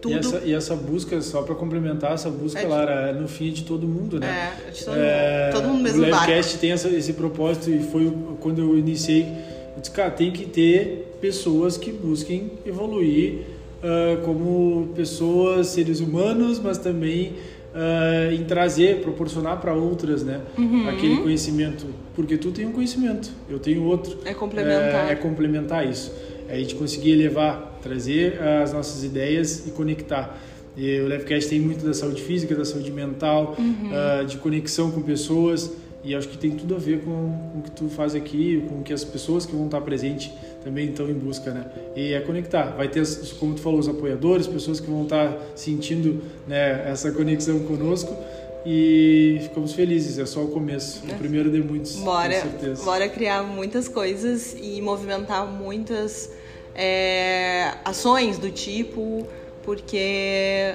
tudo... 0.00 0.14
E 0.14 0.18
essa, 0.18 0.38
e 0.46 0.54
essa 0.54 0.76
busca, 0.76 1.20
só 1.20 1.42
para 1.42 1.54
complementar, 1.54 2.12
essa 2.12 2.30
busca, 2.30 2.58
é 2.58 2.62
de... 2.62 2.68
Lara, 2.68 3.10
é 3.10 3.12
no 3.12 3.28
fim 3.28 3.52
de 3.52 3.64
todo 3.64 3.86
mundo, 3.86 4.18
né? 4.18 4.54
É, 4.66 4.70
de 4.70 4.84
todo, 4.84 4.96
é, 4.96 5.44
mundo. 5.44 5.52
todo 5.54 5.68
mundo 5.68 5.82
mesmo 5.82 6.02
O 6.02 6.04
Livecast 6.04 6.58
tem 6.58 6.72
essa, 6.72 6.88
esse 6.88 7.12
propósito 7.12 7.70
e 7.70 7.82
foi 7.82 8.12
quando 8.40 8.60
eu 8.60 8.78
iniciei, 8.78 9.22
eu 9.22 9.80
disse, 9.80 9.90
cara, 9.90 10.10
tem 10.10 10.32
que 10.32 10.46
ter 10.46 11.16
pessoas 11.20 11.76
que 11.76 11.92
busquem 11.92 12.52
evoluir 12.64 13.42
uh, 13.82 14.24
como 14.24 14.88
pessoas, 14.96 15.68
seres 15.68 16.00
humanos, 16.00 16.58
mas 16.58 16.78
também 16.78 17.34
uh, 17.74 18.32
em 18.32 18.44
trazer, 18.44 19.00
proporcionar 19.00 19.60
para 19.60 19.74
outras, 19.74 20.22
né, 20.22 20.40
uhum. 20.56 20.88
aquele 20.88 21.18
conhecimento, 21.18 21.86
porque 22.14 22.36
tu 22.36 22.50
tem 22.50 22.66
um 22.66 22.72
conhecimento, 22.72 23.30
eu 23.48 23.58
tenho 23.58 23.84
outro. 23.84 24.18
É 24.24 24.34
complementar. 24.34 25.08
É, 25.08 25.12
é 25.12 25.14
complementar 25.14 25.88
isso. 25.88 26.12
É 26.48 26.54
a 26.54 26.58
gente 26.58 26.74
conseguir 26.74 27.14
levar, 27.14 27.78
trazer 27.82 28.40
as 28.42 28.72
nossas 28.72 29.04
ideias 29.04 29.66
e 29.66 29.70
conectar. 29.70 30.36
E 30.76 31.00
o 31.00 31.06
Levcast 31.06 31.48
tem 31.48 31.60
muito 31.60 31.84
da 31.84 31.92
saúde 31.92 32.22
física, 32.22 32.54
da 32.54 32.64
saúde 32.64 32.90
mental, 32.90 33.54
uhum. 33.58 33.90
uh, 33.92 34.24
de 34.24 34.36
conexão 34.38 34.90
com 34.90 35.02
pessoas. 35.02 35.72
E 36.02 36.14
acho 36.14 36.28
que 36.28 36.38
tem 36.38 36.52
tudo 36.52 36.74
a 36.74 36.78
ver 36.78 37.02
com, 37.02 37.50
com 37.52 37.58
o 37.58 37.62
que 37.62 37.70
tu 37.72 37.88
faz 37.88 38.14
aqui, 38.14 38.64
com 38.68 38.82
que 38.82 38.92
as 38.92 39.04
pessoas 39.04 39.44
que 39.44 39.54
vão 39.54 39.66
estar 39.66 39.80
presentes 39.82 40.32
também 40.64 40.88
estão 40.88 41.08
em 41.10 41.14
busca, 41.14 41.52
né? 41.52 41.66
E 41.94 42.14
é 42.14 42.20
conectar. 42.20 42.74
Vai 42.76 42.88
ter, 42.88 43.06
como 43.38 43.54
tu 43.54 43.60
falou, 43.60 43.78
os 43.78 43.88
apoiadores, 43.88 44.46
pessoas 44.46 44.80
que 44.80 44.88
vão 44.88 45.02
estar 45.02 45.36
sentindo 45.54 46.22
né, 46.48 46.90
essa 46.90 47.12
conexão 47.12 47.60
conosco. 47.60 48.16
e 48.64 49.40
ficamos 49.42 49.74
felizes. 49.74 50.18
É 50.18 50.24
só 50.24 50.42
o 50.42 50.48
começo, 50.48 51.02
o 51.06 51.14
primeiro 51.16 51.50
de 51.50 51.62
muitos. 51.62 51.96
Bora, 51.96 52.34
com 52.34 52.50
certeza. 52.50 52.84
bora 52.84 53.08
criar 53.08 53.42
muitas 53.42 53.88
coisas 53.88 54.56
e 54.58 54.80
movimentar 54.80 55.46
muitas 55.46 56.30
é, 56.74 57.74
ações 57.84 58.38
do 58.38 58.50
tipo, 58.50 59.26
porque 59.62 60.74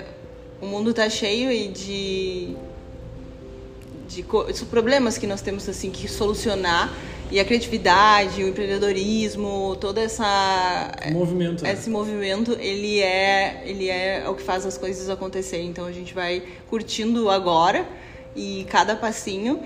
o 0.62 0.66
mundo 0.66 0.94
tá 0.94 1.10
cheio 1.10 1.72
de, 1.72 2.56
de 4.08 4.24
de 4.24 4.66
problemas 4.66 5.18
que 5.18 5.28
nós 5.28 5.42
temos 5.42 5.68
assim 5.68 5.90
que 5.92 6.08
solucionar. 6.08 6.94
E 7.32 7.40
a 7.40 7.46
criatividade, 7.46 8.44
o 8.44 8.48
empreendedorismo, 8.48 9.76
toda 9.82 10.00
essa 10.00 10.92
O 11.10 11.12
movimento. 11.14 11.64
né? 11.64 11.74
esse 11.74 11.90
movimento 11.90 12.52
ele 12.60 13.02
é 13.02 13.64
ele 13.66 13.90
é 13.90 14.30
o 14.30 14.36
que 14.36 14.44
faz 14.44 14.66
as 14.66 14.78
coisas 14.78 15.10
acontecer. 15.10 15.62
Então 15.62 15.86
a 15.86 15.92
gente 15.92 16.14
vai 16.14 16.44
curtindo 16.70 17.30
agora 17.30 17.88
e 18.36 18.66
cada 18.70 18.96
passinho. 18.96 19.60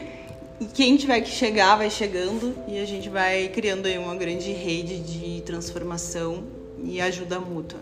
E 0.62 0.65
quem 0.65 0.95
tiver 0.97 1.19
que 1.21 1.30
chegar 1.30 1.75
vai 1.75 1.89
chegando. 1.89 2.56
E 2.67 2.80
a 2.80 2.86
gente 2.86 3.10
vai 3.10 3.49
criando 3.49 3.86
aí 3.88 3.97
uma 3.97 4.15
grande 4.15 4.52
rede 4.52 4.99
de 4.99 5.41
transformação 5.41 6.45
e 6.82 7.02
ajuda 7.02 7.39
mútua. 7.39 7.80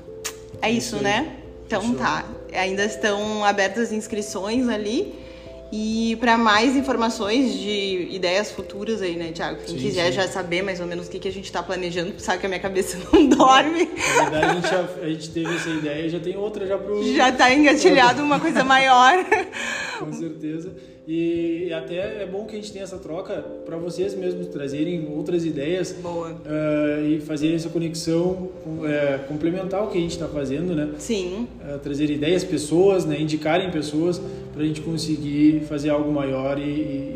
É 0.60 0.72
isso, 0.72 0.96
isso 0.96 1.04
né? 1.04 1.38
Então 1.68 1.94
tá. 1.94 2.26
Ainda 2.52 2.86
estão 2.86 3.44
abertas 3.46 3.86
as 3.86 3.92
inscrições 3.92 4.68
ali 4.70 5.14
e 5.72 6.16
para 6.20 6.38
mais 6.38 6.76
informações 6.76 7.54
de 7.54 8.08
ideias 8.12 8.52
futuras 8.52 9.02
aí, 9.02 9.16
né, 9.16 9.32
Thiago? 9.34 9.60
Quem 9.66 9.78
Sim, 9.78 9.82
quiser 9.86 10.06
sim. 10.08 10.12
já 10.14 10.28
saber 10.28 10.62
mais 10.62 10.80
ou 10.80 10.88
menos 10.88 11.08
o 11.08 11.10
que, 11.12 11.20
que 11.20 11.28
a 11.28 11.32
gente 11.32 11.52
tá 11.52 11.62
planejando, 11.62 12.14
sabe 12.20 12.40
que 12.40 12.46
a 12.46 12.50
minha 12.50 12.62
cabeça 12.62 12.98
não 13.12 13.28
dorme. 13.28 13.90
Na 14.18 14.30
verdade, 14.30 14.46
a 14.46 14.54
gente, 14.54 14.70
já, 14.70 14.90
a 15.02 15.10
gente 15.10 15.30
teve 15.32 15.56
essa 15.56 15.70
ideia 15.70 16.06
e 16.06 16.10
já 16.10 16.20
tem 16.20 16.38
outra 16.38 16.66
já 16.66 16.78
pro. 16.78 17.04
Já 17.16 17.32
tá 17.32 17.54
engatilhado 17.54 18.22
uma 18.24 18.40
coisa 18.40 18.64
maior. 18.64 19.14
Com 20.00 20.14
certeza. 20.14 20.72
E, 21.10 21.72
até 21.74 22.24
é 22.24 22.26
bom 22.30 22.46
que 22.46 22.54
a 22.54 22.60
gente 22.60 22.72
tenha 22.72 22.84
essa 22.84 22.98
troca 22.98 23.36
para 23.66 23.78
vocês 23.78 24.14
mesmos 24.14 24.48
trazerem 24.48 25.08
outras 25.16 25.46
ideias 25.46 25.94
Boa. 25.94 26.36
ah, 26.46 27.02
e 27.02 27.22
fazerem 27.22 27.56
essa 27.56 27.70
conexão, 27.70 28.50
é, 28.84 29.18
complementar 29.26 29.86
o 29.86 29.88
que 29.88 29.98
a 29.98 30.02
gente 30.02 30.12
está 30.12 30.28
fazendo, 30.28 30.76
né? 30.76 30.90
Sim, 30.98 31.48
Ah, 31.64 31.78
trazer 31.82 32.10
ideias, 32.10 32.44
pessoas, 32.44 33.06
né? 33.06 33.22
indicarem 33.22 33.72
pessoas 33.72 34.22
para 34.58 34.64
a 34.64 34.68
gente 34.68 34.82
conseguir 34.82 35.66
fazer 35.70 35.92
algo 35.92 36.12
maior 36.12 36.58
e, 36.58 36.64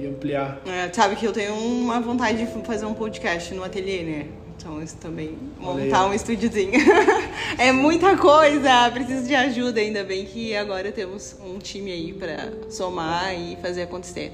e 0.04 0.08
ampliar. 0.08 0.62
É, 0.63 0.93
sabe 0.93 1.15
que 1.15 1.25
eu 1.25 1.34
tenho 1.34 1.56
uma 1.56 1.99
vontade 1.99 2.38
de 2.38 2.62
fazer 2.63 2.86
um 2.86 2.93
podcast 2.93 3.51
no 3.56 3.63
ateliê, 3.63 4.04
né? 4.04 4.27
Então 4.56 4.82
isso 4.82 4.95
também, 4.97 5.36
montar 5.60 6.06
um 6.06 6.13
estúdiozinho. 6.13 6.71
é 7.58 7.71
muita 7.71 8.15
coisa, 8.15 8.91
preciso 8.91 9.27
de 9.27 9.34
ajuda, 9.34 9.80
ainda 9.80 10.04
bem 10.04 10.23
que 10.23 10.56
agora 10.56 10.91
temos 10.91 11.36
um 11.43 11.58
time 11.58 11.91
aí 11.91 12.13
pra 12.13 12.51
somar 12.69 13.34
e 13.34 13.58
fazer 13.60 13.82
acontecer. 13.82 14.32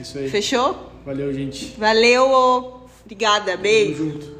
Isso 0.00 0.16
aí. 0.16 0.30
Fechou? 0.30 0.90
Valeu, 1.04 1.30
gente. 1.34 1.74
Valeu, 1.76 2.88
obrigada, 3.04 3.54
beijo. 3.58 3.98
Tamo 3.98 4.12
junto. 4.12 4.35